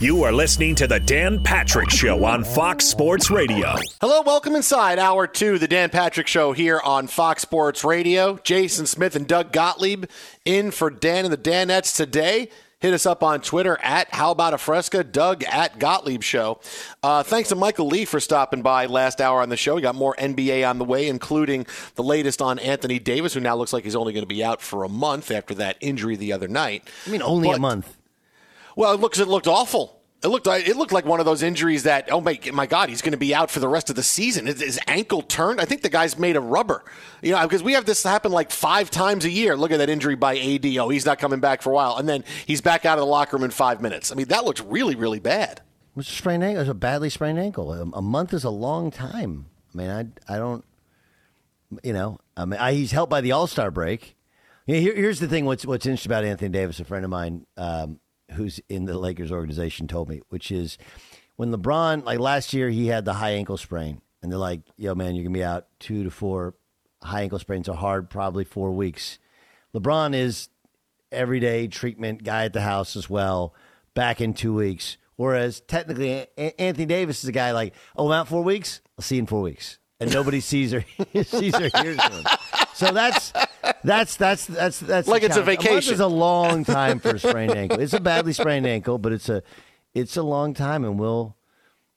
[0.00, 3.74] You are listening to the Dan Patrick Show on Fox Sports Radio.
[4.00, 8.36] Hello, welcome inside hour two, the Dan Patrick Show here on Fox Sports Radio.
[8.42, 10.06] Jason Smith and Doug Gottlieb
[10.44, 12.50] in for Dan and the Danettes today.
[12.80, 16.60] Hit us up on Twitter at How About a Fresca, Doug at Gottlieb Show.
[17.02, 19.76] Uh, thanks to Michael Lee for stopping by last hour on the show.
[19.76, 23.56] We got more NBA on the way, including the latest on Anthony Davis, who now
[23.56, 26.32] looks like he's only going to be out for a month after that injury the
[26.34, 26.86] other night.
[27.06, 27.96] I mean, only But- a month.
[28.76, 30.00] Well, it looks it looked awful.
[30.22, 32.88] It looked like it looked like one of those injuries that oh my my god
[32.88, 34.46] he's going to be out for the rest of the season.
[34.46, 35.60] His, ankle turned.
[35.60, 36.82] I think the guy's made of rubber.
[37.20, 39.54] You know because we have this happen like five times a year.
[39.54, 40.64] Look at that injury by AD.
[40.78, 43.06] Oh he's not coming back for a while, and then he's back out of the
[43.06, 44.10] locker room in five minutes.
[44.10, 45.58] I mean that looks really really bad.
[45.58, 46.60] It was a sprained ankle.
[46.60, 47.72] It was a badly sprained ankle.
[47.72, 49.46] A, a month is a long time.
[49.74, 50.64] I mean, I I don't,
[51.82, 54.16] you know, I mean, I, he's helped by the All Star break.
[54.66, 55.44] Here, here's the thing.
[55.44, 56.80] What's what's interesting about Anthony Davis?
[56.80, 58.00] A friend of mine um,
[58.32, 60.78] who's in the Lakers organization told me, which is
[61.36, 64.94] when LeBron, like last year, he had the high ankle sprain, and they're like, "Yo,
[64.94, 66.54] man, you're gonna be out two to four.
[67.02, 69.18] High ankle sprains are hard, probably four weeks."
[69.74, 70.48] LeBron is
[71.10, 73.54] everyday treatment guy at the house as well,
[73.94, 74.96] back in two weeks.
[75.16, 78.80] Whereas technically, Anthony Davis is a guy like, oh, I'm out four weeks.
[78.98, 80.84] I'll see you in four weeks, and nobody sees her,
[81.24, 82.00] sees hears.
[82.74, 83.32] So that's
[83.84, 85.58] that's that's that's that's Like it's a challenge.
[85.58, 85.94] month vacation.
[85.94, 87.80] is a long time for a sprained ankle.
[87.80, 89.42] It's a badly sprained ankle, but it's a
[89.94, 91.36] it's a long time, and we'll.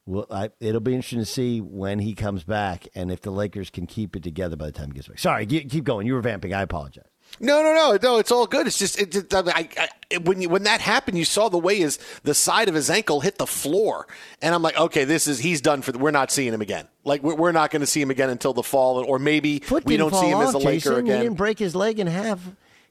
[0.09, 3.69] Well, I, it'll be interesting to see when he comes back and if the Lakers
[3.69, 5.19] can keep it together by the time he gets back.
[5.19, 6.07] Sorry, keep going.
[6.07, 6.53] You were vamping.
[6.53, 7.03] I apologize.
[7.39, 8.17] No, no, no, no.
[8.17, 8.65] It's all good.
[8.67, 11.57] It's just it, it, I, I, it- when you, when that happened, you saw the
[11.57, 14.07] way his the side of his ankle hit the floor,
[14.41, 15.91] and I'm like, okay, this is he's done for.
[15.91, 16.87] The, we're not seeing him again.
[17.03, 19.85] Like we're, we're not going to see him again until the fall, or maybe Foot
[19.85, 21.05] we don't see him fall as a off, Laker Jason.
[21.05, 22.39] He didn't break his leg in half.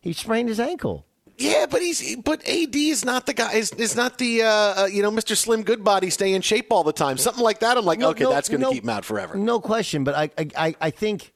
[0.00, 1.04] He sprained his ankle.
[1.38, 3.52] Yeah, but he's but AD is not the guy.
[3.54, 5.36] Is, is not the uh, uh, you know Mr.
[5.36, 7.18] Slim Goodbody stay in shape all the time.
[7.18, 7.76] Something like that.
[7.76, 9.34] I'm like, No, okay, no, that's going to no- keep him out forever.
[9.36, 11.32] No question, but I I, I, I think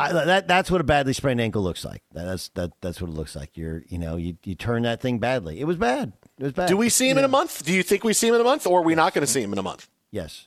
[0.00, 2.02] I, that that's what a badly sprained ankle looks like.
[2.12, 3.56] That's that that's what it looks like.
[3.56, 5.60] You're you know you you turn that thing badly.
[5.60, 6.12] It was bad.
[6.38, 6.68] It was bad.
[6.68, 7.64] Do we see him in a month?
[7.64, 9.32] Do you think we see him in a month, or are we not going to
[9.32, 9.88] see him in a month?
[10.10, 10.46] Yes.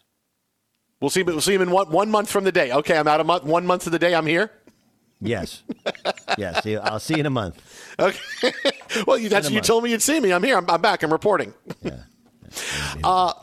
[1.00, 1.24] We'll see.
[1.24, 2.72] We'll see him in one, one month from the day.
[2.72, 3.44] Okay, I'm out a month.
[3.44, 4.52] One month of the day, I'm here.
[5.20, 5.64] Yes.
[6.38, 6.66] yes.
[6.84, 7.62] I'll see you in a month.
[8.00, 8.52] Okay.
[9.08, 9.68] well, you, that's you month.
[9.68, 10.34] told me you'd see me.
[10.34, 10.58] I'm here.
[10.58, 11.04] I'm, I'm back.
[11.04, 11.54] I'm reporting.
[11.82, 11.98] Yeah.
[13.04, 13.34] Uh,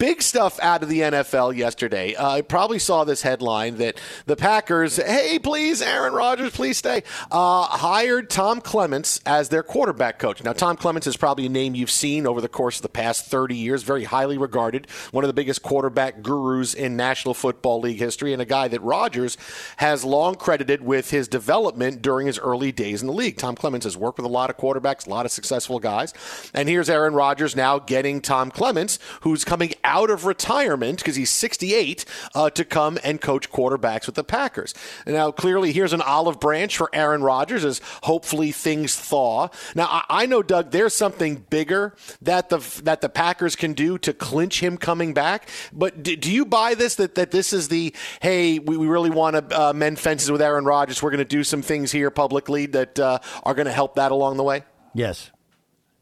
[0.00, 2.14] big stuff out of the NFL yesterday.
[2.14, 7.02] Uh, I probably saw this headline that the Packers, hey, please, Aaron Rodgers, please stay,
[7.30, 10.42] uh, hired Tom Clements as their quarterback coach.
[10.42, 13.26] Now, Tom Clements is probably a name you've seen over the course of the past
[13.26, 17.98] 30 years, very highly regarded, one of the biggest quarterback gurus in National Football League
[17.98, 19.36] history, and a guy that Rodgers
[19.76, 23.36] has long credited with his development during his early days in the league.
[23.36, 26.14] Tom Clements has worked with a lot of quarterbacks, a lot of successful guys.
[26.54, 31.30] And here's Aaron Rodgers now getting Tom Clements, who's coming out of retirement because he's
[31.30, 34.74] 68, uh, to come and coach quarterbacks with the Packers.
[35.06, 39.48] Now, clearly, here's an olive branch for Aaron Rodgers as hopefully things thaw.
[39.74, 43.98] Now, I, I know, Doug, there's something bigger that the that the Packers can do
[43.98, 45.48] to clinch him coming back.
[45.72, 49.10] But do, do you buy this that, that this is the hey, we, we really
[49.10, 51.02] want to uh, mend fences with Aaron Rodgers?
[51.02, 54.12] We're going to do some things here publicly that uh, are going to help that
[54.12, 54.62] along the way.
[54.94, 55.30] Yes,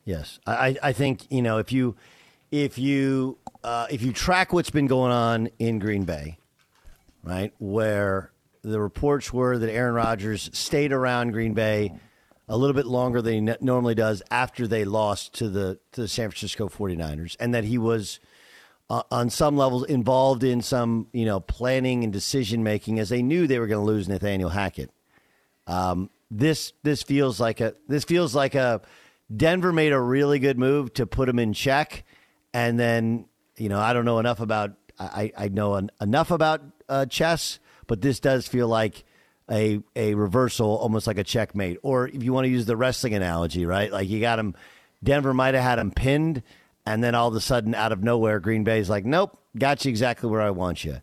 [0.04, 0.38] yes.
[0.47, 1.97] I- I think you know if you
[2.50, 6.39] if you uh, if you track what's been going on in Green Bay,
[7.23, 8.33] right, where
[8.63, 11.93] the reports were that Aaron Rodgers stayed around Green Bay
[12.49, 16.09] a little bit longer than he normally does after they lost to the to the
[16.09, 18.21] San Francisco 49ers and that he was
[18.89, 23.23] uh, on some levels involved in some you know planning and decision making as they
[23.23, 24.91] knew they were going to lose Nathaniel Hackett.
[25.67, 28.81] Um, this this feels like a this feels like a
[29.35, 32.05] Denver made a really good move to put him in check,
[32.55, 33.27] and then
[33.59, 37.59] you know I don't know enough about I I know en- enough about uh, chess,
[37.87, 39.05] but this does feel like
[39.51, 43.15] a a reversal, almost like a checkmate, or if you want to use the wrestling
[43.15, 43.91] analogy, right?
[43.93, 44.55] Like you got him,
[45.03, 46.43] Denver might have had him pinned,
[46.87, 49.91] and then all of a sudden, out of nowhere, Green Bay's like, nope, got you
[49.91, 51.01] exactly where I want you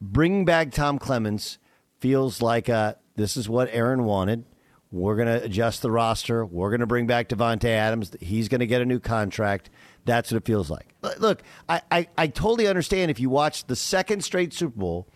[0.00, 1.58] Bring back Tom Clements
[2.00, 4.44] feels like this is what Aaron wanted.
[4.92, 6.44] We're going to adjust the roster.
[6.44, 8.12] We're going to bring back Davante Adams.
[8.20, 9.68] He's going to get a new contract.
[10.06, 10.86] That's what it feels like.
[11.18, 15.06] Look- I, I, I totally understand if you watch the second straight Super Bowl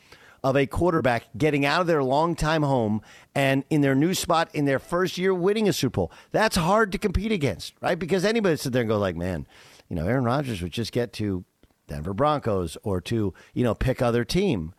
[0.43, 3.03] of a quarterback getting out of their longtime home
[3.35, 6.13] and in their new spot in their first year winning a Super Bowl.
[6.33, 7.99] That's hard to compete against, right?
[7.99, 9.47] Because anybody sit there and go like, man,
[9.89, 11.45] you know, Aaron Rodgers would just get to
[11.89, 14.73] Denver Broncos or to, you know, pick other team.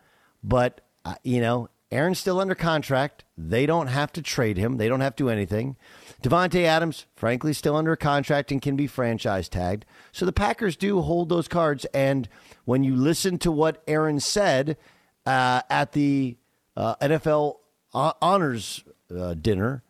[0.43, 3.25] But, uh, you know, Aaron's still under contract.
[3.37, 4.77] They don't have to trade him.
[4.77, 5.75] They don't have to do anything.
[6.23, 9.85] Davante Adams, frankly, still under contract and can be franchise tagged.
[10.11, 11.85] So the Packers do hold those cards.
[11.93, 12.29] And
[12.65, 14.77] when you listen to what Aaron said
[15.25, 16.37] uh, at the
[16.77, 17.57] uh, NFL
[17.93, 18.83] honors
[19.15, 19.83] uh, dinner,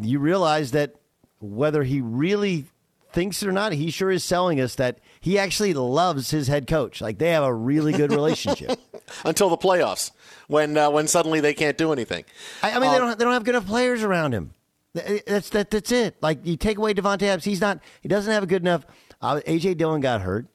[0.00, 0.94] you realize that
[1.40, 2.66] whether he really
[3.14, 6.66] thinks it or not, he sure is selling us that he actually loves his head
[6.66, 7.00] coach.
[7.00, 8.78] Like they have a really good relationship
[9.24, 10.10] until the playoffs,
[10.48, 12.24] when uh, when suddenly they can't do anything.
[12.62, 14.52] I, I mean, they don't they don't have good enough players around him.
[14.92, 15.70] That's that.
[15.70, 16.16] That's it.
[16.20, 17.80] Like you take away Davante Adams, he's not.
[18.02, 18.84] He doesn't have a good enough.
[19.22, 20.46] Uh, AJ Dillon got hurt.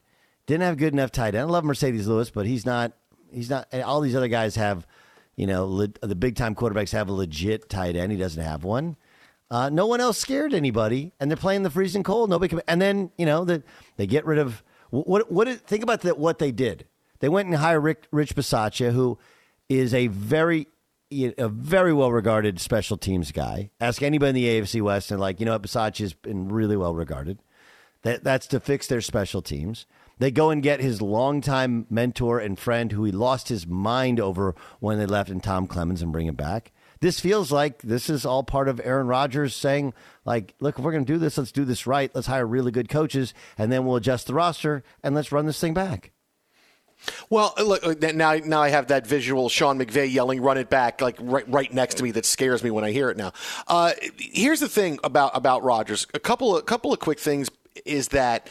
[0.46, 1.38] Didn't have good enough tight end.
[1.38, 2.92] I love Marcedes Lewis, but he's not.
[3.32, 3.72] He's not.
[3.74, 4.86] all these other guys have.
[5.36, 8.12] You know, le, the big time quarterbacks have a legit tight end.
[8.12, 8.96] He doesn't have one.
[9.50, 12.30] Uh, no one else scared anybody, and they're playing the freezing cold.
[12.30, 12.62] Nobody can.
[12.68, 13.62] And then you know that
[13.96, 15.30] they get rid of what.
[15.30, 15.48] What?
[15.48, 16.86] Think about the, what they did.
[17.18, 19.18] They went and hired Rick, Rich Bisaccia, who
[19.68, 20.68] is a very
[21.12, 23.70] a very well regarded special teams guy.
[23.80, 26.94] Ask anybody in the AFC West, and like you know, Bisaccia has been really well
[26.94, 27.40] regarded.
[28.02, 29.84] That that's to fix their special teams.
[30.18, 34.54] They go and get his longtime mentor and friend, who he lost his mind over
[34.78, 38.26] when they left, in Tom Clements, and bring him back this feels like this is
[38.26, 39.94] all part of Aaron Rodgers saying,
[40.24, 42.10] like, look, if we're going to do this, let's do this right.
[42.14, 45.58] Let's hire really good coaches, and then we'll adjust the roster and let's run this
[45.58, 46.12] thing back.
[47.30, 48.34] Well, look uh, now.
[48.34, 51.94] Now I have that visual Sean McVay yelling, "Run it back!" like right, right next
[51.94, 52.10] to me.
[52.10, 53.16] That scares me when I hear it.
[53.16, 53.32] Now,
[53.68, 56.06] uh, here's the thing about about Rodgers.
[56.12, 57.48] A couple of couple of quick things
[57.86, 58.50] is that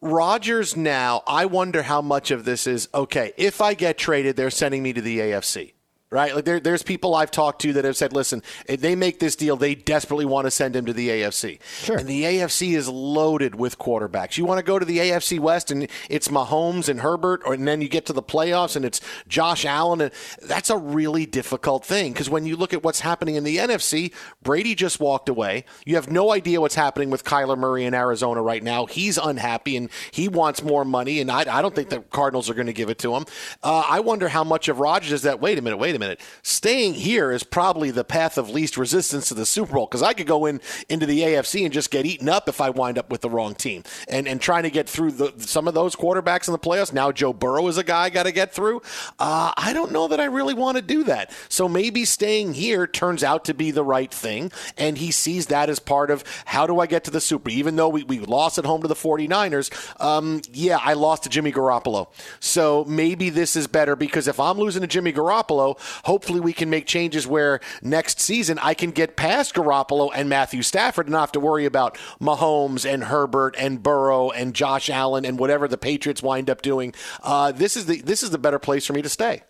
[0.00, 1.22] Rodgers now.
[1.28, 3.32] I wonder how much of this is okay.
[3.36, 5.75] If I get traded, they're sending me to the AFC
[6.10, 6.34] right?
[6.34, 9.34] Like there, there's people I've talked to that have said, listen, if they make this
[9.34, 11.60] deal, they desperately want to send him to the AFC.
[11.80, 11.98] Sure.
[11.98, 14.38] And the AFC is loaded with quarterbacks.
[14.38, 17.66] You want to go to the AFC West and it's Mahomes and Herbert, or, and
[17.66, 20.00] then you get to the playoffs and it's Josh Allen.
[20.00, 20.12] And
[20.42, 24.12] that's a really difficult thing because when you look at what's happening in the NFC,
[24.42, 25.64] Brady just walked away.
[25.84, 28.86] You have no idea what's happening with Kyler Murray in Arizona right now.
[28.86, 32.54] He's unhappy and he wants more money, and I, I don't think the Cardinals are
[32.54, 33.24] going to give it to him.
[33.62, 35.40] Uh, I wonder how much of Rodgers is that.
[35.40, 36.20] Wait a minute, wait a minute.
[36.42, 40.12] Staying here is probably the path of least resistance to the Super Bowl because I
[40.12, 43.10] could go in into the AFC and just get eaten up if I wind up
[43.10, 43.82] with the wrong team.
[44.08, 46.92] And and trying to get through the, some of those quarterbacks in the playoffs.
[46.92, 48.82] Now Joe Burrow is a guy I got to get through.
[49.18, 51.32] Uh, I don't know that I really want to do that.
[51.48, 55.68] So maybe staying here turns out to be the right thing, and he sees that
[55.68, 57.50] as part of how do I get to the Super.
[57.50, 59.70] Even though we, we lost at home to the 49ers,
[60.00, 62.08] um, yeah, I lost to Jimmy Garoppolo.
[62.40, 66.70] So maybe this is better because if I'm losing to Jimmy Garoppolo, hopefully we can
[66.70, 71.20] make changes where next season I can get past Garoppolo and Matthew Stafford and not
[71.20, 75.78] have to worry about Mahomes and Herbert and Burrow and Josh Allen and whatever the
[75.78, 76.94] Patriots wind up doing.
[77.22, 79.42] Uh, this is the this is the better place for me to stay.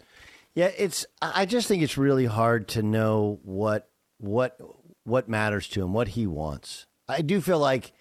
[0.54, 1.04] Yeah, it's.
[1.20, 4.58] I just think it's really hard to know what what
[5.04, 6.86] what matters to him, what he wants.
[7.08, 7.92] I do feel like,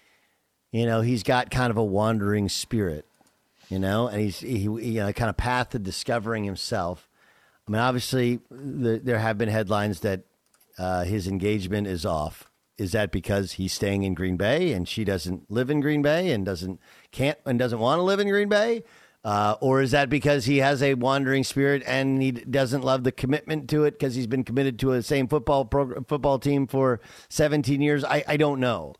[0.72, 3.06] you know, he's got kind of a wandering spirit,
[3.68, 7.08] you know, and he's he, he you know, kind of path to discovering himself.
[7.66, 10.20] I mean, obviously, the, there have been headlines that
[10.78, 12.50] uh, his engagement is off.
[12.78, 16.30] Is that because he's staying in Green Bay and she doesn't live in Green Bay
[16.30, 16.78] and doesn't
[17.10, 18.84] can't and doesn't want to live in Green Bay?
[19.24, 23.10] Uh, or is that because he has a wandering spirit and he doesn't love the
[23.10, 27.00] commitment to it because he's been committed to a same football program, football team for
[27.30, 28.04] 17 years?
[28.04, 28.94] I, I don't know.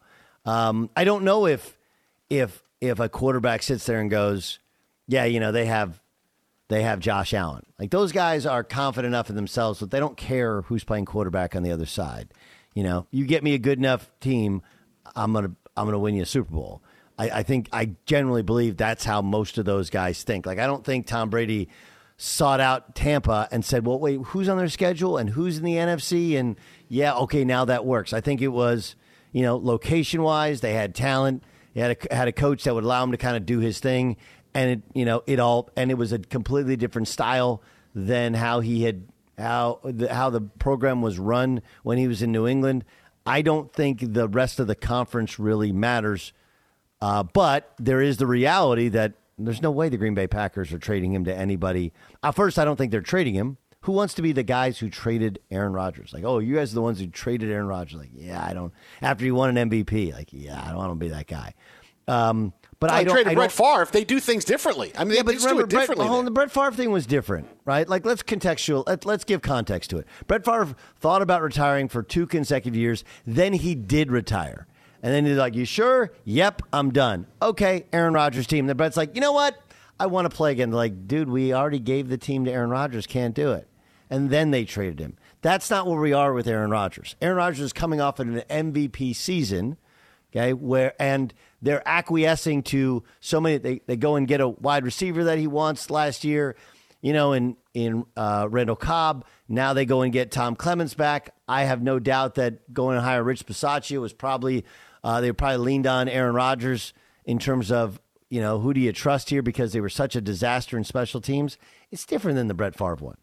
[0.44, 1.76] Um, I don't know if
[2.28, 4.58] if if a quarterback sits there and goes,
[5.06, 6.00] "Yeah, you know, they have
[6.68, 7.64] they have Josh Allen.
[7.78, 11.54] Like those guys are confident enough in themselves that they don't care who's playing quarterback
[11.54, 12.28] on the other side.
[12.74, 14.62] You know, you get me a good enough team,
[15.14, 16.82] I'm gonna I'm gonna win you a Super Bowl.
[17.18, 20.46] I, I think I generally believe that's how most of those guys think.
[20.46, 21.68] Like I don't think Tom Brady
[22.16, 25.74] sought out Tampa and said, "Well, wait, who's on their schedule and who's in the
[25.74, 26.56] NFC?" And
[26.88, 28.12] yeah, okay, now that works.
[28.12, 28.96] I think it was,
[29.32, 31.44] you know, location wise, they had talent.
[31.74, 33.80] They had a, had a coach that would allow him to kind of do his
[33.80, 34.16] thing,
[34.56, 37.62] and it you know it all and it was a completely different style
[37.94, 39.06] than how he had
[39.38, 42.84] how the, how the program was run when he was in New England.
[43.26, 46.32] I don't think the rest of the conference really matters,
[47.02, 50.78] uh, but there is the reality that there's no way the Green Bay Packers are
[50.78, 51.92] trading him to anybody.
[52.22, 53.58] At first, I don't think they're trading him.
[53.80, 56.14] Who wants to be the guys who traded Aaron Rodgers?
[56.14, 57.98] Like, oh, you guys are the ones who traded Aaron Rodgers.
[57.98, 58.72] Like, yeah, I don't.
[59.02, 61.52] After he won an MVP, like, yeah, I don't want to be that guy.
[62.08, 63.86] Um, but I, I traded I Brett Favre.
[63.90, 64.92] They do things differently.
[64.96, 66.06] I mean, yeah, they just do it differently.
[66.06, 67.88] Brett, the Brett Favre thing was different, right?
[67.88, 68.86] Like, let's contextual.
[68.86, 70.06] Let, let's give context to it.
[70.26, 73.04] Brett Favre thought about retiring for two consecutive years.
[73.26, 74.66] Then he did retire,
[75.02, 76.12] and then he's like, "You sure?
[76.24, 78.66] Yep, I'm done." Okay, Aaron Rodgers team.
[78.66, 79.56] Then Brett's like, "You know what?
[79.98, 82.70] I want to play again." They're like, dude, we already gave the team to Aaron
[82.70, 83.06] Rodgers.
[83.06, 83.66] Can't do it.
[84.10, 85.16] and then they traded him.
[85.42, 87.16] That's not where we are with Aaron Rodgers.
[87.22, 89.76] Aaron Rodgers is coming off an MVP season,
[90.30, 93.58] okay, where and they're acquiescing to so many.
[93.58, 96.56] They, they go and get a wide receiver that he wants last year,
[97.00, 99.24] you know, in in uh, Randall Cobb.
[99.48, 101.34] Now they go and get Tom Clements back.
[101.48, 104.64] I have no doubt that going to hire Rich Bisaccia was probably
[105.04, 106.92] uh, they probably leaned on Aaron Rodgers
[107.24, 110.20] in terms of you know who do you trust here because they were such a
[110.20, 111.58] disaster in special teams.
[111.90, 113.16] It's different than the Brett Favre one.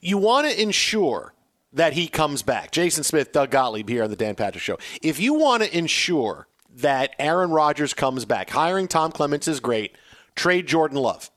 [0.00, 1.34] You want to ensure
[1.74, 2.70] that he comes back.
[2.70, 4.78] Jason Smith, Doug Gottlieb here on the Dan Patrick Show.
[5.02, 9.96] If you want to ensure that Aaron Rodgers comes back, hiring Tom Clements is great.
[10.34, 11.30] Trade Jordan Love.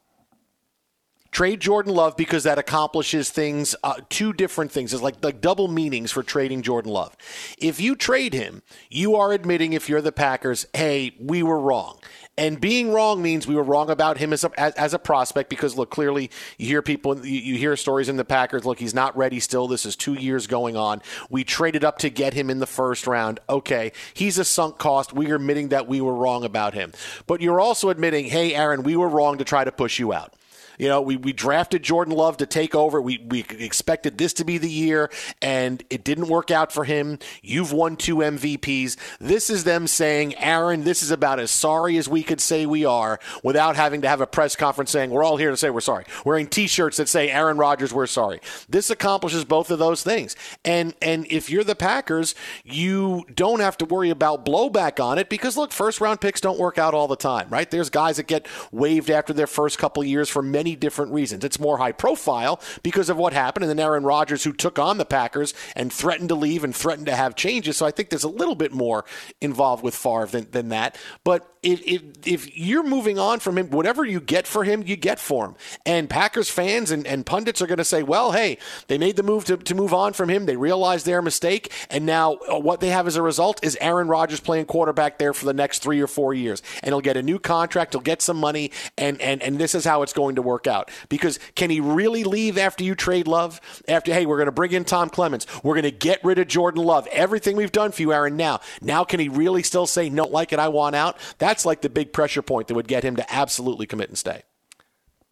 [1.32, 4.94] Trade Jordan Love because that accomplishes things, uh, two different things.
[4.94, 7.15] It's like, like double meanings for trading Jordan Love.
[7.58, 12.00] If you trade him, you are admitting, if you're the Packers, hey, we were wrong.
[12.38, 15.50] And being wrong means we were wrong about him as a, as, as, a prospect
[15.50, 16.29] because, look, clearly
[16.60, 18.63] you hear people, you, you hear stories in the Packers.
[18.63, 19.67] Look, he's not ready still.
[19.67, 21.01] This is two years going on.
[21.32, 23.39] We traded up to get him in the first round.
[23.50, 25.13] Okay, he's a sunk cost.
[25.13, 26.94] We are admitting that we were wrong about him.
[27.25, 30.37] But you're also admitting, hey, Aaron, we were wrong to try to push you out.
[30.77, 33.01] You know, we, we drafted Jordan Love to take over.
[33.01, 35.10] We, we expected this to be the year,
[35.41, 37.19] and it didn't work out for him.
[37.41, 38.98] You've won two MVPs.
[39.19, 42.86] This is them saying, Aaron, this is about as sorry as we could say we
[42.86, 45.81] are without having to have a press conference saying, we're all here to say we're
[45.81, 46.05] sorry.
[46.25, 48.39] Wearing t shirts that say, Aaron Rodgers, we're sorry.
[48.69, 50.36] This accomplishes both of those things.
[50.63, 55.29] And, and if you're the Packers, you don't have to worry about blowback on it
[55.29, 57.69] because, look, first round picks don't work out all the time, right?
[57.69, 61.43] There's guys that get waived after their first couple years for many many different reasons.
[61.43, 64.97] It's more high profile because of what happened, and then Aaron Rodgers, who took on
[64.97, 67.77] the Packers and threatened to leave and threatened to have changes.
[67.77, 69.05] So I think there's a little bit more
[69.39, 70.97] involved with Favre than, than that.
[71.24, 74.95] But if, if, if you're moving on from him, whatever you get for him, you
[74.95, 75.55] get for him.
[75.86, 78.57] And Packers fans and, and pundits are going to say, well, hey,
[78.88, 80.45] they made the move to, to move on from him.
[80.45, 81.71] They realized their mistake.
[81.89, 85.33] And now uh, what they have as a result is Aaron Rodgers playing quarterback there
[85.33, 86.62] for the next three or four years.
[86.83, 89.86] And he'll get a new contract, he'll get some money, and, and, and this is
[89.86, 90.89] how it's going to work work out.
[91.07, 93.62] Because can he really leave after you trade Love?
[93.88, 95.45] After, hey, we're going to bring in Tom Clements.
[95.63, 97.07] We're going to get rid of Jordan Love.
[97.12, 98.62] Everything we've done for you, Aaron, now.
[98.81, 101.17] Now, can he really still say, no, like it, I want out?
[101.38, 104.43] That's like the big pressure point that would get him to absolutely commit and stay.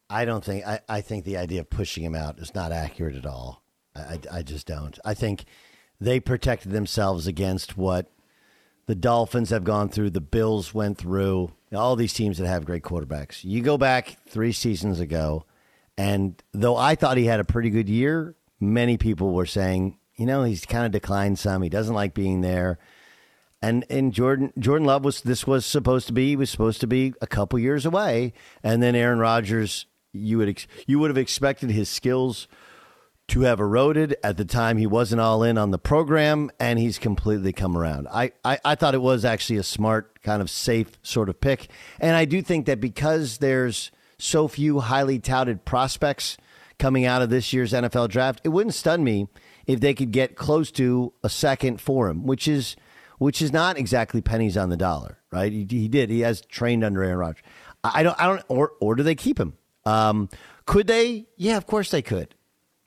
[0.08, 3.16] I don't think, I, I think the idea of pushing him out is not accurate
[3.16, 3.62] at all.
[3.94, 4.98] I, I just don't.
[5.04, 5.44] I think
[6.00, 8.12] they protected themselves against what
[8.86, 12.84] the Dolphins have gone through, the Bills went through, all these teams that have great
[12.84, 13.42] quarterbacks.
[13.42, 15.44] You go back three seasons ago,
[15.98, 20.24] and though I thought he had a pretty good year, many people were saying, you
[20.24, 21.62] know, he's kind of declined some.
[21.62, 22.78] He doesn't like being there.
[23.62, 27.14] And and Jordan Jordan Love was this was supposed to be was supposed to be
[27.20, 28.32] a couple years away,
[28.62, 29.86] and then Aaron Rodgers.
[30.12, 32.48] You would ex- you would have expected his skills
[33.28, 34.16] to have eroded.
[34.22, 38.08] At the time, he wasn't all in on the program, and he's completely come around.
[38.08, 41.68] I, I, I, thought it was actually a smart, kind of safe sort of pick.
[42.00, 46.36] And I do think that because there's so few highly touted prospects
[46.78, 49.28] coming out of this year's NFL draft, it wouldn't stun me
[49.66, 52.76] if they could get close to a second for him, which is
[53.18, 55.52] which is not exactly pennies on the dollar, right?
[55.52, 56.10] He, he did.
[56.10, 57.42] He has trained under Aaron Rodgers.
[57.84, 58.20] I don't.
[58.20, 58.42] I don't.
[58.48, 59.54] Or or do they keep him?
[59.84, 60.28] Um,
[60.64, 61.26] could they?
[61.36, 62.34] Yeah, of course they could.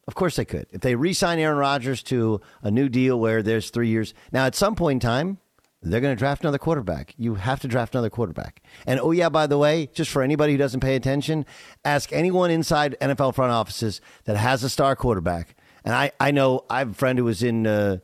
[0.07, 0.65] Of course they could.
[0.71, 4.13] If they re sign Aaron Rodgers to a new deal where there's three years.
[4.31, 5.37] Now, at some point in time,
[5.81, 7.13] they're going to draft another quarterback.
[7.17, 8.61] You have to draft another quarterback.
[8.85, 11.45] And oh, yeah, by the way, just for anybody who doesn't pay attention,
[11.85, 15.55] ask anyone inside NFL front offices that has a star quarterback.
[15.85, 17.99] And I, I know I have a friend who was in, uh,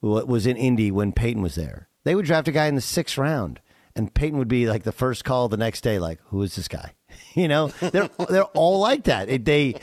[0.00, 1.88] was in Indy when Peyton was there.
[2.04, 3.60] They would draft a guy in the sixth round.
[3.96, 6.68] And Peyton would be like the first call the next day, like, who is this
[6.68, 6.94] guy?
[7.34, 9.28] You know, they're, they're all like that.
[9.28, 9.76] It, they,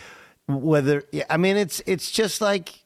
[0.47, 2.85] whether I mean it's it's just like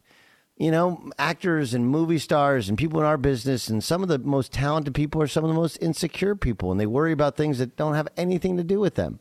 [0.57, 4.19] you know actors and movie stars and people in our business and some of the
[4.19, 7.59] most talented people are some of the most insecure people and they worry about things
[7.59, 9.19] that don't have anything to do with them.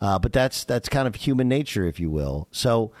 [0.00, 2.48] Uh, but that's that's kind of human nature, if you will.
[2.50, 2.92] So.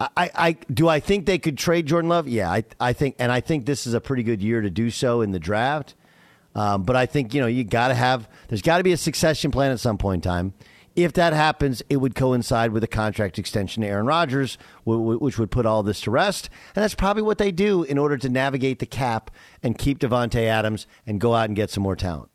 [0.00, 2.28] I, I do I think they could trade Jordan Love?
[2.28, 4.90] Yeah, I, I think, and I think this is a pretty good year to do
[4.90, 5.96] so in the draft.
[6.54, 8.96] Um, but I think you know you got to have there's got to be a
[8.96, 10.54] succession plan at some point in time.
[10.94, 15.50] If that happens, it would coincide with a contract extension to Aaron Rodgers, which would
[15.50, 16.50] put all this to rest.
[16.74, 19.30] And that's probably what they do in order to navigate the cap
[19.62, 22.30] and keep Davante Adams and go out and get some more talent.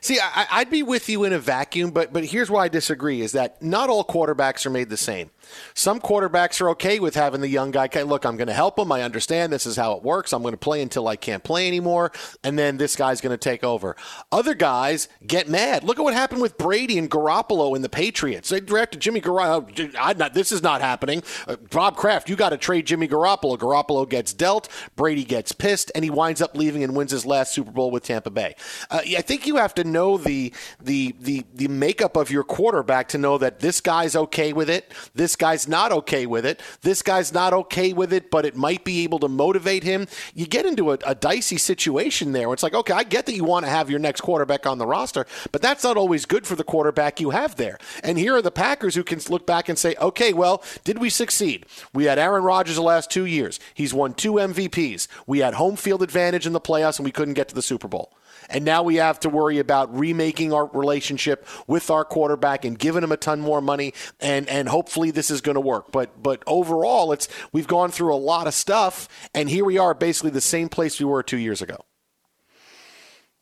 [0.00, 3.20] See, I, would be with you in a vacuum, but but here's why I disagree:
[3.20, 5.30] is that not all quarterbacks are made the same.
[5.74, 7.88] Some quarterbacks are okay with having the young guy.
[8.02, 8.92] Look, I'm going to help him.
[8.92, 10.32] I understand this is how it works.
[10.32, 12.12] I'm going to play until I can't play anymore,
[12.44, 13.96] and then this guy's going to take over.
[14.30, 15.84] Other guys get mad.
[15.84, 18.48] Look at what happened with Brady and Garoppolo in the Patriots.
[18.48, 20.32] They drafted Jimmy Garoppolo.
[20.34, 21.22] This is not happening.
[21.46, 23.58] Uh, Bob Kraft, you got to trade Jimmy Garoppolo.
[23.58, 24.68] Garoppolo gets dealt.
[24.96, 28.02] Brady gets pissed, and he winds up leaving and wins his last Super Bowl with
[28.02, 28.54] Tampa Bay.
[28.90, 33.08] Uh, I think you have to know the the the the makeup of your quarterback
[33.08, 34.92] to know that this guy's okay with it.
[35.14, 36.60] This guy's not okay with it.
[36.82, 40.06] This guy's not okay with it, but it might be able to motivate him.
[40.34, 42.52] You get into a, a dicey situation there.
[42.52, 44.86] It's like, okay, I get that you want to have your next quarterback on the
[44.86, 47.78] roster, but that's not always good for the quarterback you have there.
[48.02, 51.10] And here are the Packers who can look back and say, okay, well, did we
[51.10, 51.66] succeed?
[51.92, 53.60] We had Aaron Rodgers the last two years.
[53.74, 55.08] He's won two MVPs.
[55.26, 57.88] We had home field advantage in the playoffs, and we couldn't get to the Super
[57.88, 58.12] Bowl.
[58.48, 63.02] And now we have to worry about remaking our relationship with our quarterback and giving
[63.02, 63.92] him a ton more money.
[64.20, 65.92] And, and hopefully this is going to work.
[65.92, 69.08] But, but overall, it's, we've gone through a lot of stuff.
[69.34, 71.84] And here we are, basically the same place we were two years ago.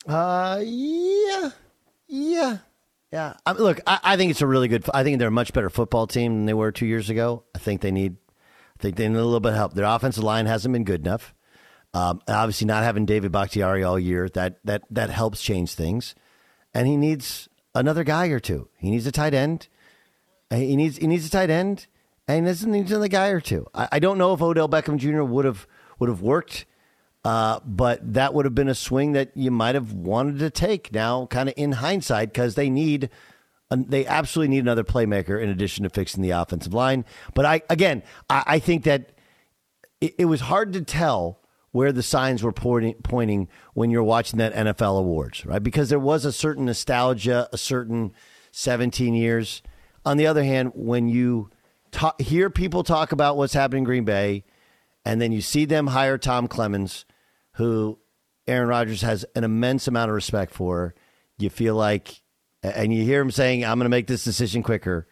[0.05, 1.51] Uh, yeah.
[2.07, 2.57] Yeah.
[3.11, 3.33] Yeah.
[3.45, 5.53] I mean, look, I, I think it's a really good, I think they're a much
[5.53, 7.43] better football team than they were two years ago.
[7.55, 8.17] I think they need,
[8.77, 9.73] I think they need a little bit of help.
[9.73, 11.33] Their offensive line hasn't been good enough.
[11.97, 16.13] Um, obviously, not having David Bakhtiari all year that that that helps change things,
[16.71, 18.69] and he needs another guy or two.
[18.77, 19.67] He needs a tight end.
[20.51, 21.87] He needs he needs a tight end,
[22.27, 23.65] and he doesn't need another guy or two.
[23.73, 25.23] I, I don't know if Odell Beckham Jr.
[25.23, 25.65] would have
[25.97, 26.67] would have worked,
[27.25, 30.93] uh, but that would have been a swing that you might have wanted to take.
[30.93, 33.09] Now, kind of in hindsight, because they need
[33.75, 37.05] they absolutely need another playmaker in addition to fixing the offensive line.
[37.33, 39.13] But I again, I, I think that
[39.99, 41.39] it, it, was hard to tell
[41.71, 45.61] where the signs were pointing, pointing when you're watching that NFL awards, right?
[45.61, 48.13] Because there was a certain nostalgia, a certain
[48.51, 49.61] 17 years.
[50.05, 51.49] On the other hand, when you
[51.91, 54.43] talk, hear people talk about what's happening in Green Bay,
[55.05, 57.05] and then you see them hire Tom Clements,
[57.53, 57.99] who
[58.47, 60.95] Aaron Rodgers has an immense amount of respect for,
[61.37, 62.21] you feel like,
[62.63, 65.07] and you hear him saying, I'm going to make this decision quicker.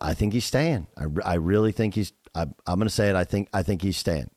[0.00, 0.86] I think he's staying.
[0.96, 3.16] I, I really think he's, I, I'm going to say it.
[3.16, 4.30] I think, I think he's staying.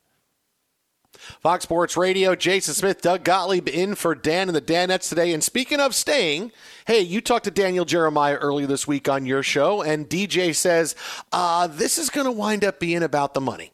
[1.40, 5.32] Fox Sports Radio, Jason Smith, Doug Gottlieb in for Dan and the Danettes today.
[5.32, 6.52] And speaking of staying,
[6.86, 10.94] hey, you talked to Daniel Jeremiah earlier this week on your show, and DJ says
[11.32, 13.72] uh, this is going to wind up being about the money.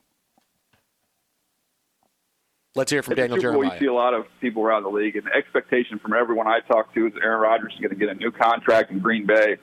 [2.77, 3.71] Let's hear from At Daniel Jeremiah.
[3.71, 6.59] We see a lot of people around the league, and the expectation from everyone I
[6.61, 9.59] talk to is Aaron Rodgers is going to get a new contract in Green Bay,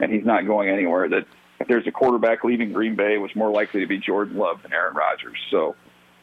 [0.00, 1.08] and he's not going anywhere.
[1.08, 1.26] That
[1.60, 4.62] if there's a quarterback leaving Green Bay, it was more likely to be Jordan Love
[4.62, 5.38] than Aaron Rodgers.
[5.52, 5.76] So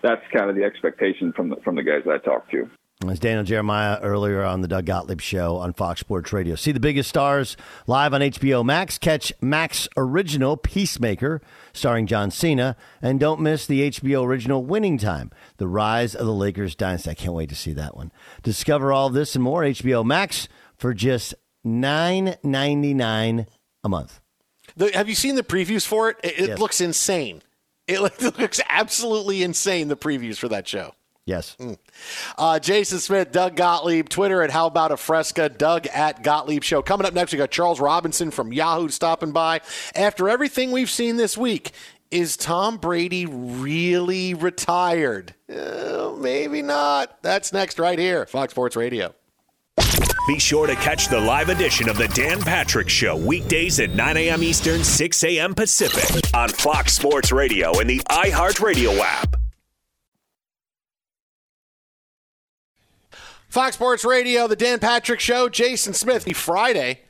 [0.04, 2.70] that's kind of the expectation from the, from the guys I talked to.
[3.10, 6.56] As Daniel Jeremiah earlier on the Doug Gottlieb show on Fox Sports Radio.
[6.56, 8.98] See the biggest stars live on HBO Max.
[8.98, 11.42] Catch Max original Peacemaker
[11.74, 12.78] starring John Cena.
[13.02, 17.10] And don't miss the HBO original Winning Time, The Rise of the Lakers Dynasty.
[17.10, 18.12] I can't wait to see that one.
[18.42, 23.48] Discover all this and more HBO Max for just nine ninety nine
[23.84, 24.22] a month.
[24.78, 26.18] The, have you seen the previews for it?
[26.24, 26.60] It, it yes.
[26.60, 27.42] looks insane.
[27.88, 28.00] It
[28.40, 30.94] looks absolutely insane, the previews for that show.
[31.26, 31.56] Yes.
[31.58, 31.78] Mm.
[32.38, 36.82] Uh, Jason Smith, Doug Gottlieb, Twitter at How About a Fresca, Doug at Gottlieb Show.
[36.82, 39.62] Coming up next, we got Charles Robinson from Yahoo stopping by.
[39.96, 41.72] After everything we've seen this week,
[42.12, 45.34] is Tom Brady really retired?
[45.50, 47.22] Uh, maybe not.
[47.24, 49.16] That's next right here, Fox Sports Radio.
[50.26, 54.16] Be sure to catch the live edition of the Dan Patrick Show weekdays at 9
[54.16, 54.42] a.m.
[54.42, 55.54] Eastern, 6 a.m.
[55.54, 59.36] Pacific on Fox Sports Radio and the iHeartRadio app.
[63.50, 66.26] Fox Sports Radio, the Dan Patrick Show, Jason Smith.
[66.36, 67.02] Friday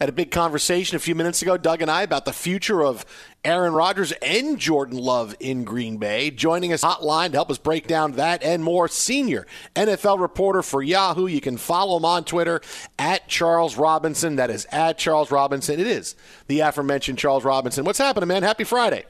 [0.00, 3.06] had a big conversation a few minutes ago, Doug and I, about the future of
[3.44, 6.30] Aaron Rodgers and Jordan Love in Green Bay.
[6.30, 10.82] Joining us hotline to help us break down that and more, senior NFL reporter for
[10.82, 11.26] Yahoo.
[11.26, 12.60] You can follow him on Twitter
[12.98, 14.36] at Charles Robinson.
[14.36, 15.80] That is at Charles Robinson.
[15.80, 16.14] It is
[16.46, 17.84] the aforementioned Charles Robinson.
[17.86, 18.42] What's happening, man?
[18.42, 19.04] Happy Friday.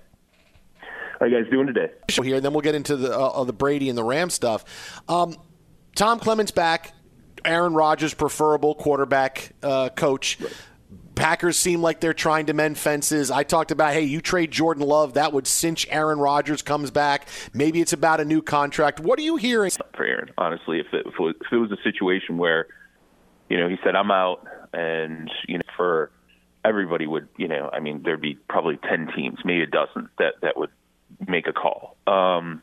[1.19, 1.91] How you guys doing today?
[2.09, 5.03] Here, and then we'll get into the uh, the Brady and the Ram stuff.
[5.09, 5.35] Um,
[5.97, 6.93] Tom Clements back.
[7.45, 10.39] Aaron Rodgers, preferable quarterback uh, coach.
[10.41, 10.53] Right.
[11.17, 13.31] Packers seem like they're trying to mend fences.
[13.31, 17.27] I talked about, hey, you trade Jordan Love, that would cinch Aaron Rodgers comes back.
[17.53, 19.01] Maybe it's about a new contract.
[19.01, 19.71] What are you hearing?
[19.97, 22.67] For Aaron, honestly, if it, if it, was, a situation where,
[23.49, 26.11] you know, he said, I'm out, and, you know, for
[26.65, 30.35] everybody would, you know, I mean, there'd be probably 10 teams, maybe a dozen, that,
[30.43, 30.71] that would
[31.27, 31.97] make a call.
[32.07, 32.61] Um,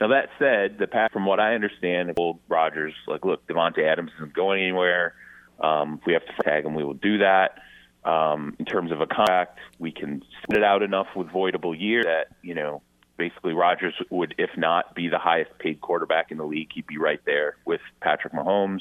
[0.00, 4.10] now, that said, the pack, from what I understand, old Rodgers, like, look, Davante Adams
[4.16, 5.14] isn't going anywhere
[5.60, 7.58] Um, if we have to tag him, we will do that.
[8.04, 12.02] Um, in terms of a contract, we can split it out enough with voidable year
[12.04, 12.82] that you know
[13.16, 16.98] basically Rodgers would, if not be the highest paid quarterback in the league, he'd be
[16.98, 18.80] right there with Patrick Mahomes.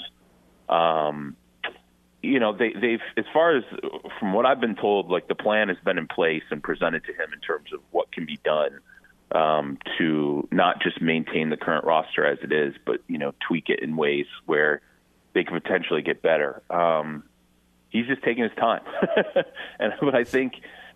[0.69, 1.35] Um,
[2.21, 3.63] you know, they, they've, as far as
[4.19, 7.11] from what I've been told, like the plan has been in place and presented to
[7.11, 8.79] him in terms of what can be done
[9.33, 13.69] um, to not just maintain the current roster as it is, but you know, tweak
[13.69, 14.81] it in ways where
[15.33, 16.61] they can potentially get better.
[16.69, 17.23] Um,
[17.93, 18.81] he's just taking his time,
[19.79, 20.55] and but I think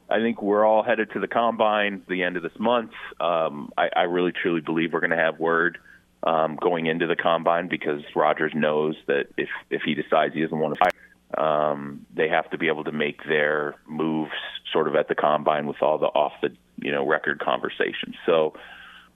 [0.10, 2.92] I think we're all headed to the combine the end of this month.
[3.22, 5.78] Um, I, I really truly believe we're going to have word
[6.24, 10.60] um, going into the combine because Rodgers knows that if if he decides he doesn't
[10.60, 14.32] want to fight, um, they have to be able to make their moves
[14.74, 16.50] sort of at the combine with all the off the
[16.82, 18.16] you know record conversations.
[18.26, 18.54] So.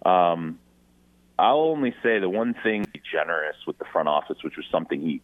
[0.06, 0.58] Um,
[1.38, 5.22] I'll only say the one thing generous with the front office, which was something he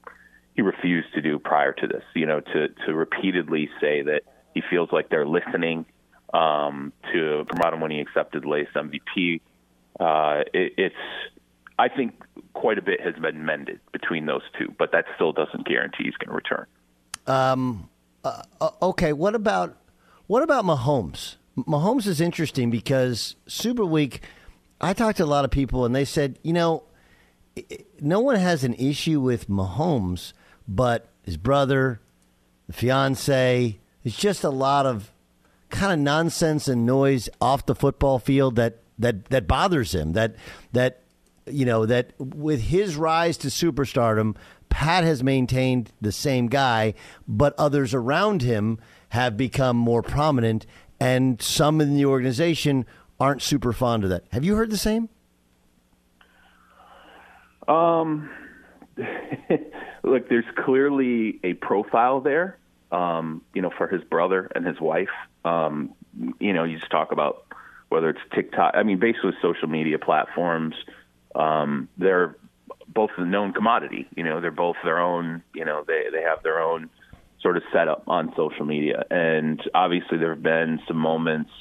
[0.57, 2.03] he refused to do prior to this.
[2.13, 5.85] You know, to to repeatedly say that he feels like they're listening
[6.33, 9.39] um, to him when he accepted latest MVP.
[9.99, 10.95] Uh, it, it's
[11.79, 12.15] I think
[12.53, 16.15] quite a bit has been mended between those two, but that still doesn't guarantee he's
[16.15, 16.65] going to return.
[17.27, 17.89] Um,
[18.23, 19.77] uh, uh, okay, what about
[20.25, 21.35] what about Mahomes?
[21.55, 24.21] Mahomes is interesting because Super Week.
[24.79, 26.83] I talked to a lot of people, and they said, you know,
[27.99, 30.33] no one has an issue with Mahomes,
[30.67, 31.99] but his brother,
[32.67, 35.11] the fiance, it's just a lot of
[35.69, 40.13] kind of nonsense and noise off the football field that that that bothers him.
[40.13, 40.35] That
[40.73, 41.01] that
[41.45, 44.35] you know that with his rise to superstardom,
[44.69, 46.93] Pat has maintained the same guy,
[47.27, 50.65] but others around him have become more prominent,
[50.99, 52.85] and some in the organization
[53.19, 54.23] aren't super fond of that.
[54.31, 55.09] Have you heard the same?
[57.67, 58.29] Um,
[60.03, 62.57] look, there's clearly a profile there.
[62.89, 65.09] Um, you know, for his brother and his wife.
[65.43, 65.93] Um,
[66.39, 67.45] you know, you just talk about
[67.89, 68.75] whether it's TikTok.
[68.75, 70.73] I mean, basically social media platforms.
[71.35, 72.37] Um, they're
[72.87, 74.07] both a known commodity.
[74.15, 75.43] You know, they're both their own.
[75.53, 76.89] You know, they they have their own
[77.41, 81.51] sort of setup on social media, and obviously there have been some moments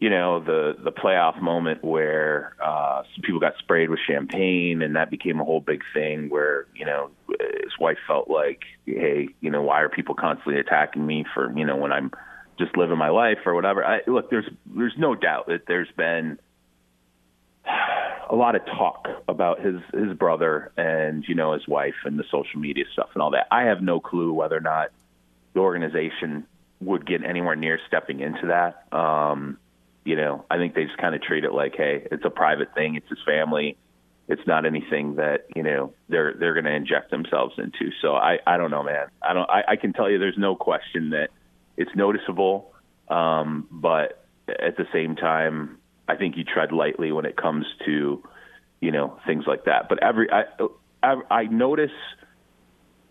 [0.00, 4.96] you know the the playoff moment where uh, some people got sprayed with champagne, and
[4.96, 6.30] that became a whole big thing.
[6.30, 11.06] Where you know his wife felt like, hey, you know, why are people constantly attacking
[11.06, 12.10] me for you know when I'm
[12.58, 13.84] just living my life or whatever?
[13.84, 16.38] I, look, there's there's no doubt that there's been
[18.30, 22.24] a lot of talk about his his brother and you know his wife and the
[22.30, 23.48] social media stuff and all that.
[23.50, 24.92] I have no clue whether or not
[25.52, 26.46] the organization
[26.80, 28.96] would get anywhere near stepping into that.
[28.96, 29.58] Um,
[30.04, 32.74] you know, I think they just kind of treat it like, hey, it's a private
[32.74, 32.94] thing.
[32.94, 33.76] It's his family.
[34.28, 37.90] It's not anything that you know they're they're going to inject themselves into.
[38.00, 39.08] So I I don't know, man.
[39.20, 39.50] I don't.
[39.50, 41.30] I, I can tell you, there's no question that
[41.76, 42.72] it's noticeable,
[43.08, 48.22] um, but at the same time, I think you tread lightly when it comes to
[48.80, 49.88] you know things like that.
[49.88, 50.44] But every I
[51.02, 51.90] I, I notice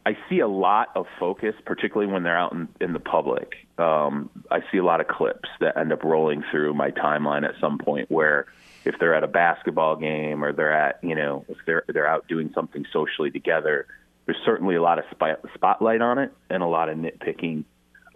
[0.06, 3.54] I see a lot of focus, particularly when they're out in, in the public.
[3.80, 7.56] Um, I see a lot of clips that end up rolling through my timeline at
[7.62, 8.48] some point where
[8.86, 12.28] if they're at a basketball game or they're at, you know, if they're they're out
[12.28, 13.88] doing something socially together,
[14.26, 17.64] there's certainly a lot of spot, spotlight on it and a lot of nitpicking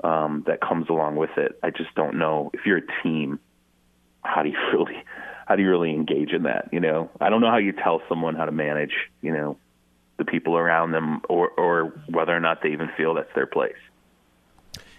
[0.04, 1.58] um, that comes along with it.
[1.64, 3.40] I just don't know if you're a team,
[4.22, 5.04] how do you really
[5.46, 6.70] how do you really engage in that?
[6.72, 9.58] You know, I don't know how you tell someone how to manage, you know,
[10.18, 13.76] the people around them or, or whether or not they even feel that's their place.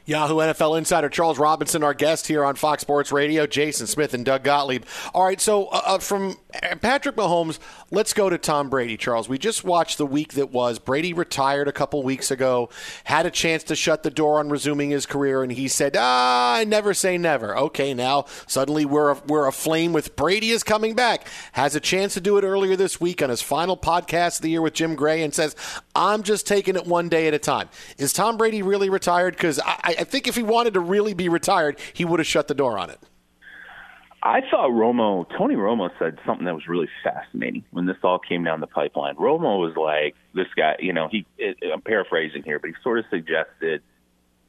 [0.06, 4.24] Yahoo NFL insider Charles Robinson, our guest here on Fox Sports Radio, Jason Smith and
[4.24, 4.84] Doug Gottlieb.
[5.14, 6.36] All right, so uh, uh, from
[6.80, 7.58] Patrick Mahomes,
[7.90, 9.28] let's go to Tom Brady, Charles.
[9.28, 10.78] We just watched the week that was.
[10.78, 12.68] Brady retired a couple weeks ago,
[13.04, 16.56] had a chance to shut the door on resuming his career, and he said, ah,
[16.56, 17.56] I never say never.
[17.56, 21.26] Okay, now suddenly we're, we're aflame with Brady is coming back.
[21.52, 24.50] Has a chance to do it earlier this week on his final podcast of the
[24.50, 25.54] year with Jim Gray and says,
[25.94, 27.68] I'm just taking it one day at a time.
[27.98, 29.34] Is Tom Brady really retired?
[29.34, 32.48] Because I I, think if he wanted to really be retired, he would have shut
[32.48, 32.98] the door on it.
[34.26, 38.42] I thought Romo, Tony Romo said something that was really fascinating when this all came
[38.42, 39.16] down the pipeline.
[39.16, 42.98] Romo was like, this guy, you know, he, it, I'm paraphrasing here, but he sort
[42.98, 43.82] of suggested,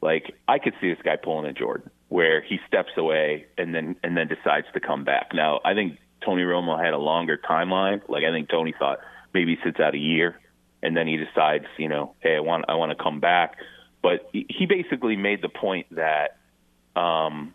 [0.00, 3.96] like, I could see this guy pulling a Jordan where he steps away and then,
[4.02, 5.32] and then decides to come back.
[5.34, 8.00] Now, I think Tony Romo had a longer timeline.
[8.08, 9.00] Like, I think Tony thought
[9.34, 10.40] maybe he sits out a year
[10.82, 13.56] and then he decides, you know, hey, I want, I want to come back.
[14.02, 16.38] But he basically made the point that
[16.98, 17.52] um,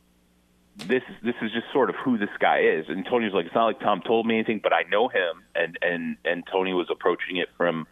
[0.77, 2.85] this this is just sort of who this guy is.
[2.87, 5.43] And Tony was like, it's not like Tom told me anything, but I know him.
[5.55, 7.87] And and and Tony was approaching it from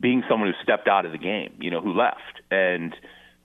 [0.00, 2.94] being someone who stepped out of the game, you know, who left, and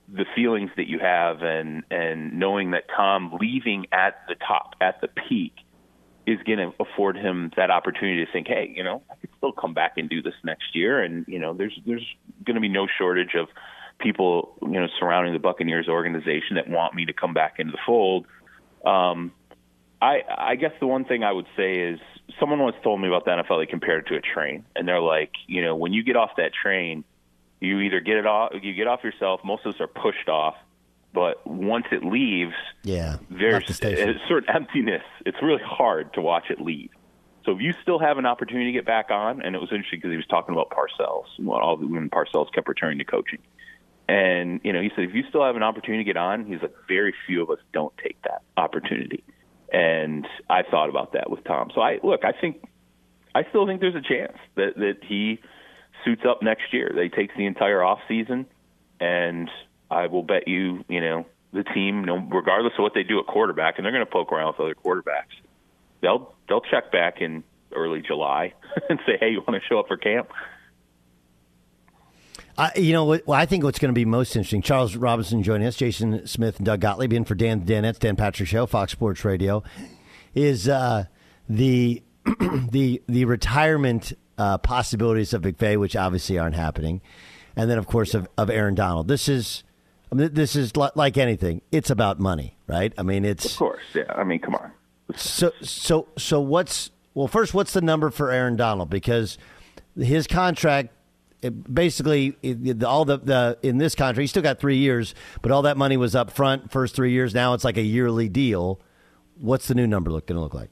[0.08, 5.02] the feelings that you have, and and knowing that Tom leaving at the top, at
[5.02, 5.54] the peak,
[6.28, 9.52] is going to afford him that opportunity to think, hey, you know, I could still
[9.52, 12.06] come back and do this next year, and you know, there's there's
[12.46, 13.48] going to be no shortage of
[14.00, 17.80] people, you know, surrounding the Buccaneers organization that want me to come back into the
[17.86, 18.28] fold.
[18.86, 19.32] Um,
[20.02, 22.00] I I guess the one thing I would say is
[22.40, 23.62] someone once told me about the NFL.
[23.62, 26.32] They compared it to a train, and they're like, you know, when you get off
[26.38, 27.04] that train,
[27.60, 29.42] you either get it off, you get off yourself.
[29.44, 30.56] Most of us are pushed off,
[31.14, 35.04] but once it leaves, yeah, there's a certain emptiness.
[35.26, 36.90] It's really hard to watch it leave.
[37.46, 40.00] So if you still have an opportunity to get back on, and it was interesting
[40.00, 43.40] because he was talking about Parcells, and all the when Parcells kept returning to coaching,
[44.08, 46.62] and you know he said if you still have an opportunity to get on, he's
[46.62, 49.24] like very few of us don't take that opportunity,
[49.72, 51.72] and I thought about that with Tom.
[51.74, 52.64] So I look, I think
[53.34, 55.40] I still think there's a chance that that he
[56.04, 56.92] suits up next year.
[56.94, 58.46] They takes the entire off season,
[59.00, 59.50] and
[59.90, 63.28] I will bet you, you know, the team, know, regardless of what they do at
[63.28, 65.36] quarterback, and they're going to poke around with other quarterbacks.
[66.02, 68.54] They'll they'll check back in early July
[68.90, 70.30] and say, "Hey, you want to show up for camp?"
[72.58, 73.28] Uh, you know what?
[73.28, 74.62] Well, I think what's going to be most interesting.
[74.62, 78.48] Charles Robinson joining us, Jason Smith, and Doug Gottlieb in for Dan Danette's Dan Patrick
[78.48, 79.62] Show, Fox Sports Radio,
[80.34, 81.06] is uh,
[81.50, 82.02] the
[82.72, 87.02] the the retirement uh, possibilities of McVay, which obviously aren't happening,
[87.56, 89.08] and then of course of, of Aaron Donald.
[89.08, 89.64] This is
[90.12, 91.62] I mean, this is like anything.
[91.72, 92.94] It's about money, right?
[92.98, 94.04] I mean, it's of course, yeah.
[94.16, 94.72] I mean, come on.
[95.16, 97.28] So, so, so, what's well?
[97.28, 98.90] First, what's the number for Aaron Donald?
[98.90, 99.38] Because
[99.98, 100.90] his contract,
[101.42, 102.36] basically,
[102.86, 105.98] all the, the in this contract, he still got three years, but all that money
[105.98, 107.34] was up front first three years.
[107.34, 108.80] Now it's like a yearly deal.
[109.40, 110.70] What's the new number look going to look like?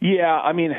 [0.00, 0.74] Yeah, I mean,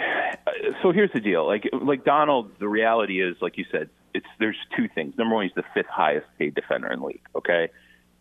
[0.82, 1.46] so here's the deal.
[1.46, 5.16] Like, like Donald, the reality is, like you said, it's there's two things.
[5.18, 7.22] Number one, he's the fifth highest paid defender in the league.
[7.36, 7.70] Okay,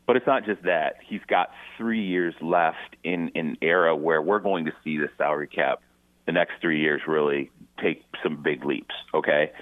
[0.06, 0.96] but it's not just that.
[1.06, 5.48] He's got three years left in an era where we're going to see the salary
[5.48, 5.82] cap
[6.26, 8.94] the next three years really take some big leaps.
[9.14, 9.52] Okay,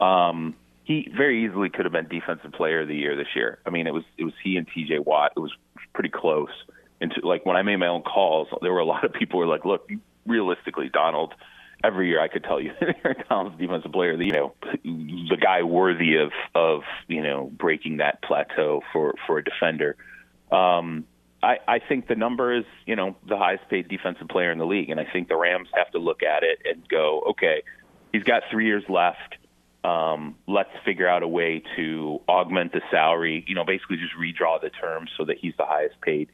[0.00, 3.58] um, he very easily could have been defensive player of the year this year.
[3.66, 5.00] I mean, it was it was he and T.J.
[5.00, 5.32] Watt.
[5.36, 5.52] It was
[5.94, 6.50] pretty close.
[7.00, 9.40] And to, like when I made my own calls, there were a lot of people
[9.40, 9.88] who were like, "Look,
[10.26, 11.34] realistically, Donald."
[11.84, 15.36] every year I could tell you that Aaron Donald's defensive player, the, you know, the
[15.40, 19.96] guy worthy of of you know breaking that plateau for for a defender.
[20.50, 21.06] Um,
[21.42, 24.66] I, I think the number is you know the highest paid defensive player in the
[24.66, 27.62] league, and I think the Rams have to look at it and go, okay,
[28.12, 29.36] he's got three years left.
[29.84, 33.44] Um, let's figure out a way to augment the salary.
[33.46, 36.28] You know, basically just redraw the terms so that he's the highest paid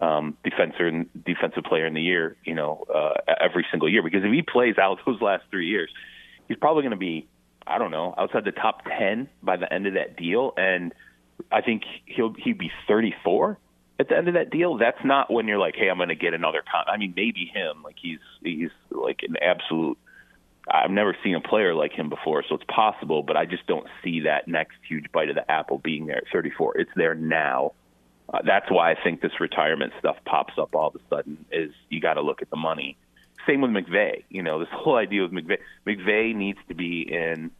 [0.00, 4.02] um, defensive defensive player in the year, you know, uh, every single year.
[4.02, 5.90] Because if he plays out those last three years,
[6.48, 7.28] he's probably going to be,
[7.66, 10.94] I don't know, outside the top ten by the end of that deal, and
[11.50, 13.58] I think he'll he'd be 34
[14.00, 14.78] at the end of that deal.
[14.78, 16.62] That's not when you're like, hey, I'm going to get another.
[16.70, 16.84] Con-.
[16.88, 19.98] I mean, maybe him, like he's he's like an absolute.
[20.70, 23.86] I've never seen a player like him before, so it's possible, but I just don't
[24.02, 26.78] see that next huge bite of the apple being there at 34.
[26.78, 27.72] It's there now
[28.32, 31.44] uh, that's why I think this retirement stuff pops up all of a sudden.
[31.50, 32.96] Is you got to look at the money.
[33.46, 34.24] Same with McVay.
[34.30, 35.58] You know, this whole idea with McVay.
[35.86, 37.50] McVay needs to be in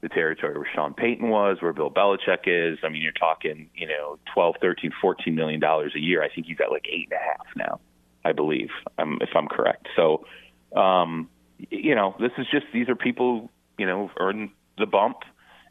[0.00, 2.78] the territory where Sean Payton was, where Bill Belichick is.
[2.82, 6.22] I mean, you're talking, you know, twelve, thirteen, fourteen million dollars a year.
[6.22, 7.80] I think he's at like eight and a half now,
[8.24, 9.88] I believe, um, if I'm correct.
[9.96, 10.26] So,
[10.76, 15.18] um, you know, this is just these are people, you know, earn the bump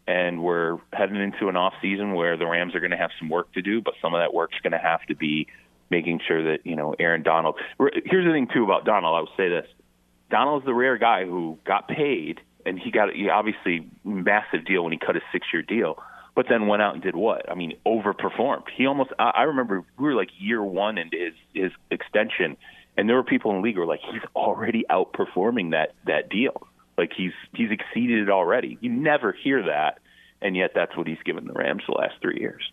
[0.08, 3.30] and we're heading into an off season where the Rams are going to have some
[3.30, 5.48] work to do, but some of that work's going to have to be
[5.89, 7.56] making sure that you know Aaron Donald.
[7.78, 9.15] Here's the thing too about Donald.
[9.15, 9.67] I would say this:
[10.30, 14.91] Donald's the rare guy who got paid, and he got he obviously massive deal when
[14.91, 16.02] he cut his six year deal,
[16.36, 17.50] but then went out and did what?
[17.50, 18.63] I mean, overperformed.
[18.76, 19.12] He almost.
[19.19, 22.58] I, I remember we were like year one into his his extension,
[22.97, 26.29] and there were people in the league who were like, he's already outperforming that that
[26.29, 26.67] deal.
[26.97, 28.77] Like he's he's exceeded it already.
[28.82, 29.99] You never hear that,
[30.41, 32.63] and yet that's what he's given the Rams the last three years.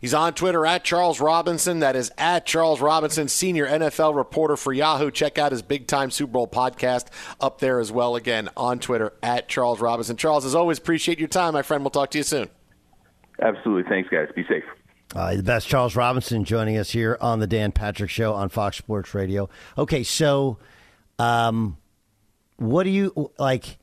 [0.00, 1.80] He's on Twitter at Charles Robinson.
[1.80, 5.10] That is at Charles Robinson, senior NFL reporter for Yahoo.
[5.10, 7.06] Check out his big time Super Bowl podcast
[7.40, 8.14] up there as well.
[8.14, 10.16] Again, on Twitter at Charles Robinson.
[10.16, 11.82] Charles, as always, appreciate your time, my friend.
[11.82, 12.48] We'll talk to you soon.
[13.40, 13.88] Absolutely.
[13.88, 14.28] Thanks, guys.
[14.34, 14.64] Be safe.
[15.14, 18.76] Uh, the best Charles Robinson joining us here on the Dan Patrick Show on Fox
[18.76, 19.48] Sports Radio.
[19.78, 20.58] Okay, so
[21.18, 21.76] um,
[22.56, 23.78] what do you like?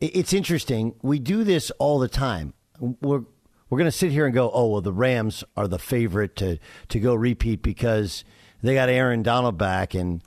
[0.00, 0.94] It's interesting.
[1.02, 2.54] We do this all the time.
[2.80, 3.24] We're
[3.70, 6.58] we're going to sit here and go, oh well, the Rams are the favorite to
[6.88, 8.24] to go repeat because
[8.62, 10.22] they got Aaron Donald back, and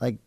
[0.00, 0.18] like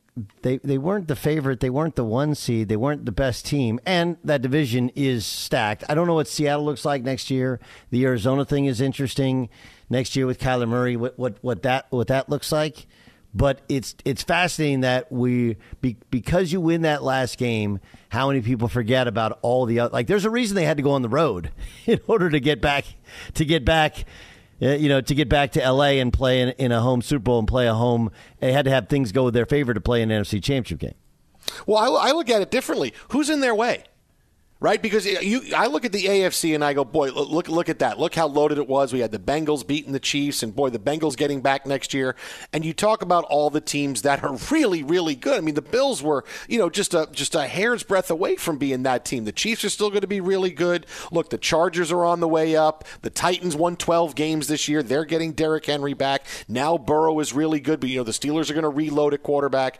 [0.41, 1.59] they they weren't the favorite.
[1.59, 2.69] They weren't the one seed.
[2.69, 3.79] They weren't the best team.
[3.85, 5.83] And that division is stacked.
[5.89, 7.59] I don't know what Seattle looks like next year.
[7.89, 9.49] The Arizona thing is interesting
[9.89, 10.95] next year with Kyler Murray.
[10.95, 12.87] What what what that what that looks like.
[13.33, 17.79] But it's it's fascinating that we be, because you win that last game,
[18.09, 20.83] how many people forget about all the other like there's a reason they had to
[20.83, 21.51] go on the road
[21.85, 22.85] in order to get back
[23.35, 24.05] to get back
[24.61, 27.23] Eh, you know, to get back to LA and play in, in, a home Super
[27.23, 30.01] Bowl and play a home, they had to have things go their favor to play
[30.01, 30.95] an NFC Championship game.
[31.65, 32.93] Well, I, I look at it differently.
[33.09, 33.83] Who's in their way?
[34.61, 34.81] Right?
[34.81, 37.97] Because you, I look at the AFC and I go, boy, look, look at that.
[37.97, 38.91] Look how loaded it was.
[38.91, 42.15] We had the Bengals beating the Chiefs, and boy, the Bengals getting back next year.
[42.51, 45.37] And you talk about all the teams that are really, really good.
[45.37, 48.57] I mean, the Bills were, you know, just a just a hair's breadth away from
[48.57, 49.23] being that team.
[49.23, 50.85] The Chiefs are still going to be really good.
[51.11, 52.83] Look, the Chargers are on the way up.
[53.01, 54.83] The Titans won 12 games this year.
[54.83, 56.25] They're getting Derrick Henry back.
[56.47, 59.23] Now Burrow is really good, but you know the Steelers are going to reload at
[59.23, 59.79] quarterback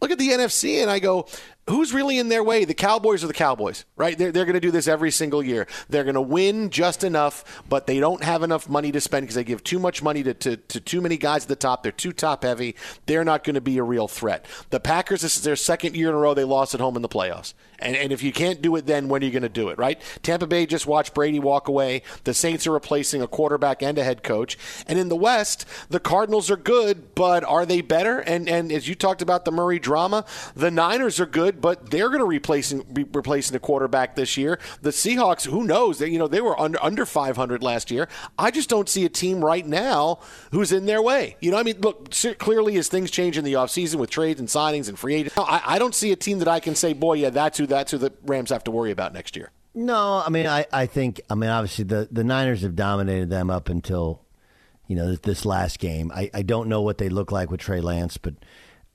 [0.00, 1.26] look at the NFC and I go,
[1.70, 2.64] who's really in their way?
[2.64, 4.16] The Cowboys are the Cowboys, right?
[4.18, 5.66] They're, they're going to do this every single year.
[5.88, 9.36] They're going to win just enough, but they don't have enough money to spend because
[9.36, 11.82] they give too much money to, to, to too many guys at the top.
[11.82, 12.76] They're too top heavy.
[13.06, 14.46] They're not going to be a real threat.
[14.70, 17.02] The Packers, this is their second year in a row they lost at home in
[17.02, 17.54] the playoffs.
[17.80, 19.78] And, and if you can't do it then, when are you going to do it,
[19.78, 20.00] right?
[20.22, 22.02] Tampa Bay just watched Brady walk away.
[22.24, 24.58] The Saints are replacing a quarterback and a head coach.
[24.86, 28.18] And in the West, the Cardinals are good, but are they better?
[28.18, 32.08] And, and as you talked about the Murray drama, the Niners are good, but they're
[32.08, 34.58] going to replacing be replacing the quarterback this year.
[34.82, 35.98] The Seahawks, who knows?
[35.98, 38.08] They, you know, they were under under 500 last year.
[38.38, 40.20] I just don't see a team right now
[40.52, 41.36] who's in their way.
[41.40, 44.48] You know, I mean, look, clearly as things change in the offseason with trades and
[44.48, 47.14] signings and free agents, I, I don't see a team that I can say, boy,
[47.14, 49.52] yeah, that's who that's who the Rams have to worry about next year.
[49.74, 53.50] No, I mean, I, I think, I mean, obviously the, the Niners have dominated them
[53.50, 54.22] up until,
[54.88, 56.10] you know, this, this last game.
[56.12, 58.34] I, I don't know what they look like with Trey Lance, but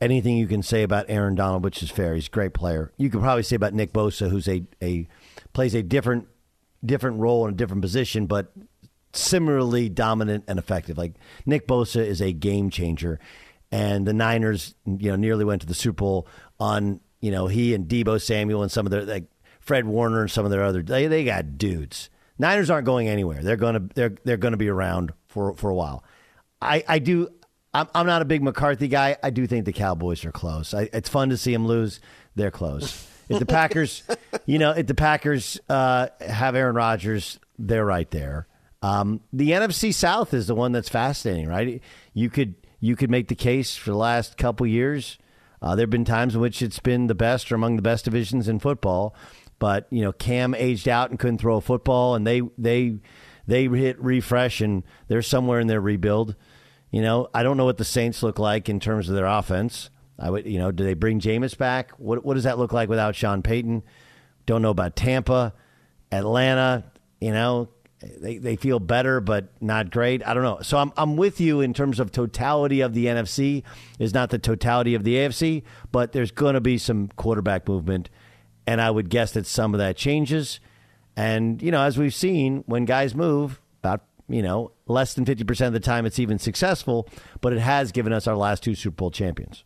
[0.01, 2.91] anything you can say about Aaron Donald, which is fair, he's a great player.
[2.97, 5.07] You could probably say about Nick Bosa, who's a, a
[5.53, 6.27] plays a different
[6.83, 8.51] different role in a different position, but
[9.13, 10.97] similarly dominant and effective.
[10.97, 11.13] Like
[11.45, 13.19] Nick Bosa is a game changer,
[13.71, 16.27] and the Niners, you know, nearly went to the Super Bowl
[16.59, 19.25] on you know, he and Deebo Samuel and some of their like
[19.59, 22.11] Fred Warner and some of their other they they got dudes.
[22.37, 23.41] Niners aren't going anywhere.
[23.41, 26.03] They're gonna they're they're gonna be around for for a while.
[26.61, 27.29] I I do.
[27.75, 29.17] I'm I'm not a big McCarthy guy.
[29.21, 30.73] I do think the Cowboys are close.
[30.73, 31.99] I, it's fun to see them lose.
[32.35, 33.07] They're close.
[33.27, 34.03] If the Packers,
[34.45, 38.47] you know, if the Packers uh, have Aaron Rodgers, they're right there.
[38.81, 41.81] Um, the NFC South is the one that's fascinating, right?
[42.13, 45.17] You could you could make the case for the last couple years
[45.65, 48.05] uh, there have been times in which it's been the best or among the best
[48.05, 49.15] divisions in football,
[49.57, 52.99] but you know Cam aged out and couldn't throw a football, and they they
[53.47, 56.35] they hit refresh and they're somewhere in their rebuild.
[56.91, 59.89] You know, I don't know what the Saints look like in terms of their offense.
[60.17, 61.91] I would, you know, do they bring Jameis back?
[61.97, 63.83] What what does that look like without Sean Payton?
[64.45, 65.53] Don't know about Tampa,
[66.11, 66.85] Atlanta.
[67.19, 67.69] You know,
[67.99, 70.25] they, they feel better, but not great.
[70.25, 70.59] I don't know.
[70.61, 73.63] So I'm, I'm with you in terms of totality of the NFC
[73.99, 78.09] is not the totality of the AFC, but there's going to be some quarterback movement.
[78.67, 80.59] And I would guess that some of that changes.
[81.15, 83.61] And, you know, as we've seen, when guys move,
[84.27, 87.07] you know, less than 50% of the time it's even successful,
[87.41, 89.63] but it has given us our last two Super Bowl champions.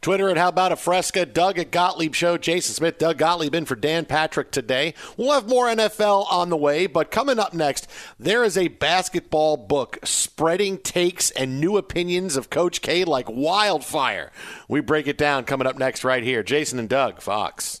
[0.00, 3.64] Twitter at How About a Fresca, Doug at Gottlieb Show, Jason Smith, Doug Gottlieb in
[3.64, 4.94] for Dan Patrick today.
[5.16, 9.56] We'll have more NFL on the way, but coming up next, there is a basketball
[9.56, 14.30] book spreading takes and new opinions of Coach K like wildfire.
[14.68, 16.42] We break it down coming up next right here.
[16.42, 17.80] Jason and Doug, Fox.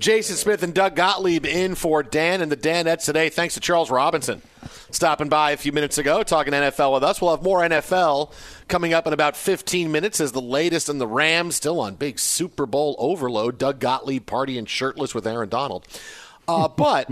[0.00, 3.28] Jason Smith and Doug Gottlieb in for Dan and the Danettes today.
[3.28, 4.40] Thanks to Charles Robinson
[4.90, 7.20] stopping by a few minutes ago, talking NFL with us.
[7.20, 8.32] We'll have more NFL
[8.66, 12.18] coming up in about 15 minutes as the latest in the Rams, still on big
[12.18, 13.58] Super Bowl overload.
[13.58, 15.86] Doug Gottlieb partying shirtless with Aaron Donald.
[16.48, 17.08] Uh, but.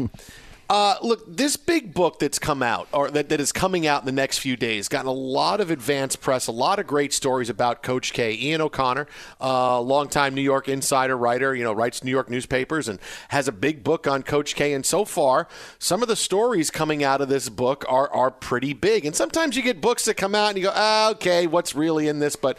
[0.71, 4.07] Uh, look, this big book that's come out, or that, that is coming out in
[4.07, 7.49] the next few days, gotten a lot of advance press, a lot of great stories
[7.49, 8.35] about Coach K.
[8.35, 9.07] Ian O'Connor,
[9.41, 13.53] uh, longtime New York insider writer, you know, writes New York newspapers and has a
[13.53, 14.75] big book on Coach K.
[14.75, 18.75] And so far, some of the stories coming out of this book are are pretty
[18.75, 19.07] big.
[19.07, 22.09] And sometimes you get books that come out and you go, ah, okay, what's really
[22.09, 22.37] in this?
[22.37, 22.59] But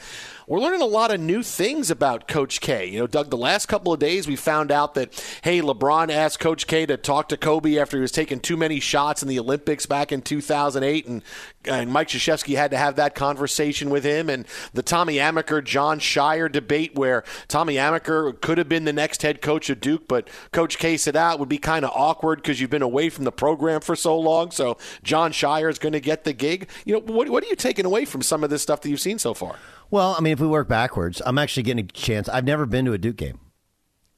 [0.50, 2.88] we're learning a lot of new things about Coach K.
[2.88, 6.40] You know, Doug, the last couple of days we found out that, hey, LeBron asked
[6.40, 9.38] Coach K to talk to Kobe after he was taking too many shots in the
[9.38, 11.22] Olympics back in 2008, and,
[11.66, 16.00] and Mike Krzyzewski had to have that conversation with him, and the Tommy Amaker, Jon
[16.00, 20.28] Scheyer debate where Tommy Amaker could have been the next head coach of Duke, but
[20.52, 23.24] Coach K said out ah, would be kind of awkward because you've been away from
[23.24, 26.68] the program for so long, so Jon Scheyer is going to get the gig.
[26.86, 29.00] You know, what, what are you taking away from some of this stuff that you've
[29.00, 29.56] seen so far?
[29.92, 32.30] Well, I mean, if we work backwards, I'm actually getting a chance.
[32.30, 33.40] I've never been to a Duke game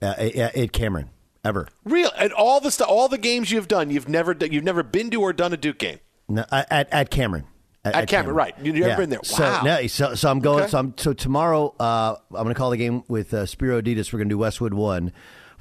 [0.02, 1.10] uh, at Cameron
[1.44, 1.68] ever.
[1.86, 5.10] Real and all the stuff, all the games you've done, you've never you've never been
[5.12, 6.00] to or done a Duke game.
[6.28, 7.46] No, at at Cameron.
[7.84, 8.56] At, at, Cameron, Cameron, right?
[8.62, 8.96] You've never yeah.
[8.96, 9.22] been there.
[9.24, 9.60] Wow.
[9.60, 10.64] So, no, so, so I'm going.
[10.64, 10.72] Okay.
[10.72, 14.14] So, I'm, so tomorrow, uh, I'm going to call the game with uh, Spero Dedes.
[14.14, 15.12] We're going to do Westwood one.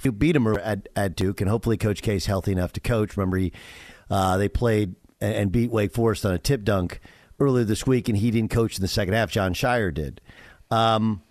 [0.05, 3.17] We beat him at, at Duke, and hopefully Coach K is healthy enough to coach.
[3.17, 3.53] Remember, he
[4.11, 7.01] uh, they played and beat Wake Forest on a tip dunk
[7.41, 9.31] earlier this week, and he didn't coach in the second half.
[9.31, 10.21] Jon Scheyer did.
[10.71, 11.23] Um,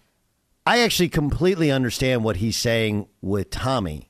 [0.65, 4.09] I actually completely understand what he's saying with Tommy.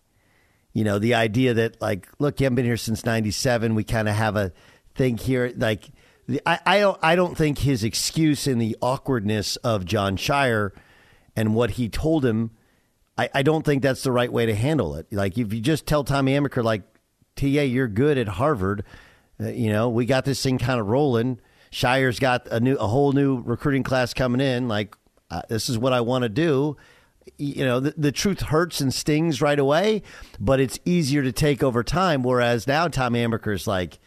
[0.74, 3.76] You know, the idea that like, look, you haven't been here since '97.
[3.76, 4.54] We kind of have a
[4.96, 5.54] thing here.
[5.56, 5.90] Like,
[6.46, 10.72] I, I don't, I don't think his excuse in the awkwardness of Jon Scheyer
[11.36, 12.52] and what he told him.
[13.18, 15.12] I, I don't think that's the right way to handle it.
[15.12, 16.84] Like, if you just tell Tommy Amaker, like,
[17.36, 18.84] "Ta, you're good at Harvard,"
[19.42, 21.40] uh, you know, we got this thing kind of rolling.
[21.72, 24.68] Scheyer's got a new, a whole new recruiting class coming in.
[24.68, 24.96] Like,
[25.30, 26.78] uh, this is what I want to do.
[27.38, 30.02] You know, the, the, truth hurts and stings right away,
[30.40, 32.24] but it's easier to take over time.
[32.24, 34.00] Whereas now Tom Amaker's like,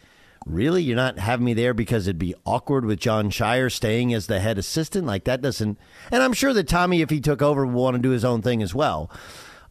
[0.45, 4.27] really, you're not having me there because it'd be awkward with Jon Scheyer staying as
[4.27, 5.07] the head assistant.
[5.07, 5.77] Like that doesn't.
[6.11, 8.41] And I'm sure that Tommy, if he took over, would want to do his own
[8.41, 9.09] thing as well.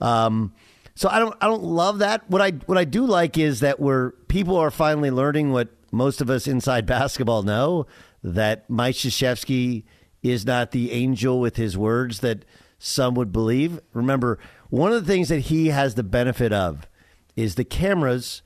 [0.01, 0.55] Um,
[0.95, 2.29] so I don't, I don't love that.
[2.31, 6.21] What I, what I do like is that we're people are finally learning what most
[6.21, 7.87] of us inside basketball know
[8.25, 9.85] that Mike Krzyzewski–
[10.23, 12.45] is not the angel with his words that
[12.79, 13.81] some would believe.
[13.93, 14.39] Remember,
[14.71, 16.89] one of the things that he has the benefit of
[17.37, 18.43] is the cameras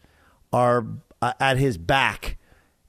[0.53, 0.87] are
[1.21, 2.39] uh, at his back,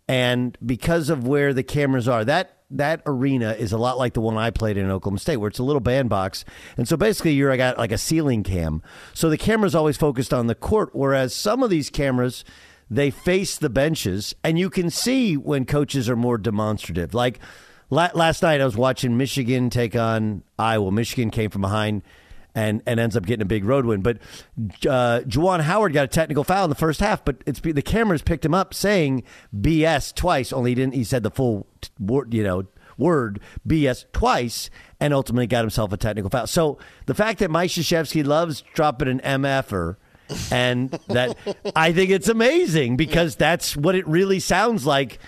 [0.08, 4.22] and because of where the cameras are, that that arena is a lot like the
[4.22, 6.44] one I played in Oklahoma State, where it's a little bandbox,
[6.76, 8.82] and so basically you're I got like a ceiling cam.
[9.14, 12.44] So the camera's always focused on the court, whereas some of these cameras
[12.90, 17.40] they face the benches, and you can see when coaches are more demonstrative, like
[17.90, 20.92] last night I was watching Michigan take on Iowa.
[20.92, 22.02] Michigan came from behind
[22.58, 24.02] and, and ends up getting a big road win.
[24.02, 24.18] But
[24.58, 28.22] uh, Juwan Howard got a technical foul in the first half, but it's the cameras
[28.22, 29.24] picked him up saying
[29.56, 30.52] BS twice.
[30.52, 30.96] Only he didn't.
[30.96, 31.68] He said the full
[32.00, 32.64] word, you know,
[32.98, 34.70] word BS twice,
[35.00, 36.48] and ultimately got himself a technical foul.
[36.48, 39.98] So the fact that Mike Krzyzewski loves dropping an MFer.
[40.52, 41.38] And that
[41.76, 45.20] I think it's amazing because that's what it really sounds like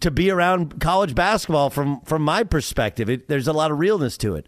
[0.00, 3.10] to be around college basketball from from my perspective.
[3.10, 4.46] It, there's a lot of realness to it.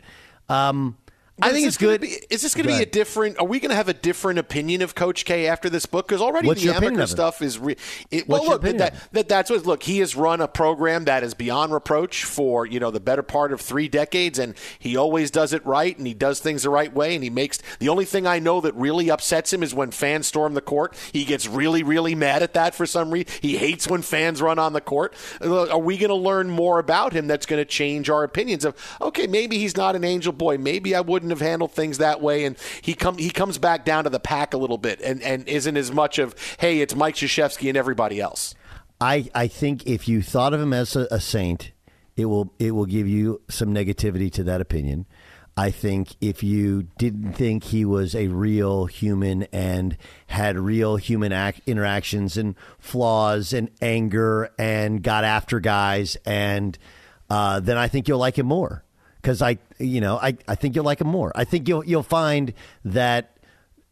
[0.48, 0.96] Um,
[1.42, 2.00] I think it's good.
[2.00, 3.38] Be, is this going to be a different?
[3.38, 6.08] Are we going to have a different opinion of Coach K after this book?
[6.08, 7.58] Because already What's the Amaker stuff is.
[7.58, 7.76] Re,
[8.10, 9.66] it, well, look, that, that, that's what.
[9.66, 13.22] Look, he has run a program that is beyond reproach for you know the better
[13.22, 16.70] part of three decades, and he always does it right, and he does things the
[16.70, 17.58] right way, and he makes.
[17.80, 20.96] The only thing I know that really upsets him is when fans storm the court.
[21.12, 23.30] He gets really, really mad at that for some reason.
[23.42, 25.14] He hates when fans run on the court.
[25.42, 28.74] Are we going to learn more about him that's going to change our opinions of?
[29.02, 30.56] Okay, maybe he's not an angel boy.
[30.56, 34.04] Maybe I wouldn't have handled things that way, and he come he comes back down
[34.04, 37.14] to the pack a little bit, and and isn't as much of hey, it's Mike
[37.14, 38.54] Krzyzewski and everybody else.
[39.00, 41.72] I I think if you thought of him as a, a saint,
[42.16, 45.06] it will it will give you some negativity to that opinion.
[45.58, 49.96] I think if you didn't think he was a real human and
[50.26, 56.76] had real human act, interactions and flaws and anger and got after guys, and
[57.30, 58.84] uh, then I think you'll like him more
[59.26, 61.32] because I, you know, I, I think you'll like him more.
[61.34, 62.54] I think you'll you'll find
[62.84, 63.36] that.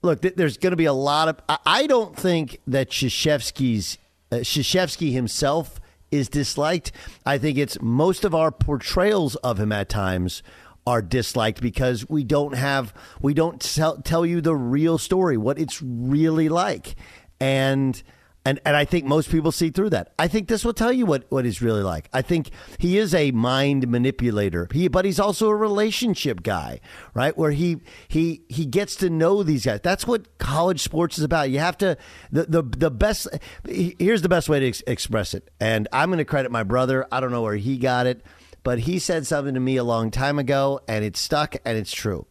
[0.01, 1.41] Look, th- there's going to be a lot of.
[1.49, 3.99] I, I don't think that Krzyzewski's
[4.31, 5.81] uh, Krzyzewski himself
[6.13, 6.93] is disliked.
[7.27, 10.45] I think it's most of our portrayals of him at times
[10.87, 15.59] are disliked because we don't have we don't tell, tell you the real story, what
[15.59, 16.95] it's really like,
[17.41, 18.01] and
[18.45, 20.13] and and I think most people see through that.
[20.19, 22.09] I think this will tell you what, what he's really like.
[22.13, 24.69] I think he is a mind manipulator.
[24.73, 26.81] He but he's also a relationship guy,
[27.15, 27.37] right?
[27.37, 27.79] Where he
[28.09, 29.81] he he gets to know these guys.
[29.83, 31.51] That's what college sports is about.
[31.51, 31.97] You have to
[32.31, 33.29] the the, the best
[33.67, 35.51] here's the best way to ex- express it.
[35.59, 37.07] And I'm going to credit my brother.
[37.11, 38.23] I don't know where he got it,
[38.63, 41.93] but he said something to me a long time ago and it stuck and it's
[41.93, 42.27] true.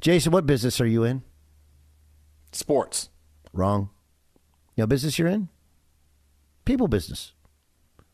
[0.00, 1.22] Jason, what business are you in?
[2.52, 3.10] Sports.
[3.52, 3.90] Wrong.
[4.78, 5.48] Know business you're in?
[6.64, 7.32] People business.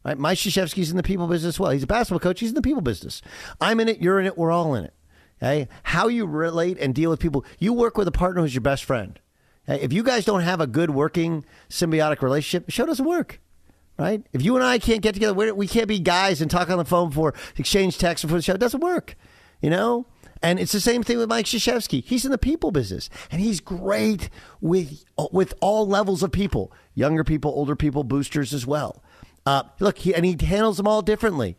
[0.05, 0.19] Right?
[0.19, 1.71] Mike Krzyzewski's in the people business as well.
[1.71, 2.41] He's a basketball coach.
[2.41, 3.23] He's in the people business.
[3.61, 4.01] I'm in it.
[4.01, 4.37] You're in it.
[4.37, 4.95] We're all in it.
[5.43, 5.69] Okay?
[5.85, 7.45] How you relate and deal with people.
[7.59, 9.19] You work with a partner who's your best friend.
[9.69, 9.83] Okay?
[9.83, 13.41] If you guys don't have a good working symbiotic relationship, the show doesn't work.
[13.99, 14.27] Right?
[14.33, 16.85] If you and I can't get together, we can't be guys and talk on the
[16.85, 18.55] phone for exchange texts before the show.
[18.55, 19.17] It doesn't work.
[19.61, 20.07] You know?
[20.45, 22.05] And it's the same thing with Mike Krzyzewski.
[22.05, 24.29] He's in the people business, and he's great
[24.61, 29.03] with with all levels of people, younger people, older people, boosters as well.
[29.47, 31.57] Uh, look, he, and he handles them all differently.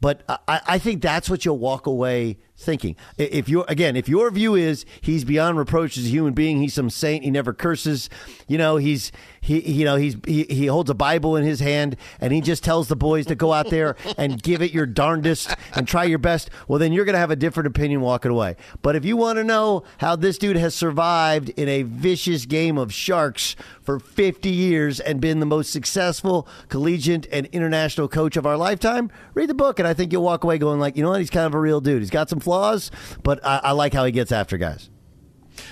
[0.00, 2.96] But I, I think that's what you'll walk away thinking.
[3.18, 6.74] If you again, if your view is he's beyond reproach as a human being, he's
[6.74, 8.08] some saint, he never curses,
[8.48, 11.96] you know, he's he you know he's he, he holds a Bible in his hand
[12.20, 15.54] and he just tells the boys to go out there and give it your darndest
[15.74, 16.48] and try your best.
[16.68, 18.56] Well, then you're going to have a different opinion walking away.
[18.82, 22.78] But if you want to know how this dude has survived in a vicious game
[22.78, 28.46] of sharks for 50 years and been the most successful collegiate and international coach of
[28.46, 31.10] our lifetime, read the book and I think you'll walk away going like, you know
[31.10, 32.00] what, he's kind of a real dude.
[32.00, 32.90] He's got some flaws,
[33.22, 34.90] but I, I like how he gets after guys.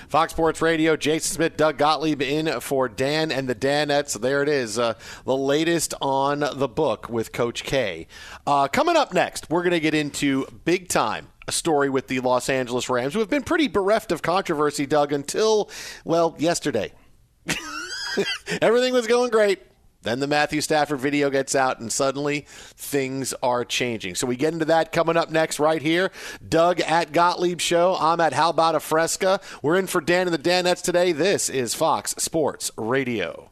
[0.09, 4.19] Fox Sports Radio, Jason Smith, Doug Gottlieb in for Dan and the Danettes.
[4.19, 8.07] There it is, uh, the latest on the book with Coach K.
[8.47, 12.19] Uh, coming up next, we're going to get into big time a story with the
[12.19, 15.69] Los Angeles Rams, who have been pretty bereft of controversy, Doug, until,
[16.03, 16.93] well, yesterday.
[18.61, 19.59] Everything was going great.
[20.03, 22.45] Then the Matthew Stafford video gets out, and suddenly
[22.75, 24.15] things are changing.
[24.15, 26.11] So we get into that coming up next, right here.
[26.47, 27.95] Doug at Gottlieb Show.
[27.99, 29.39] I'm at How About a Fresca.
[29.61, 31.11] We're in for Dan and the Danettes today.
[31.11, 33.50] This is Fox Sports Radio.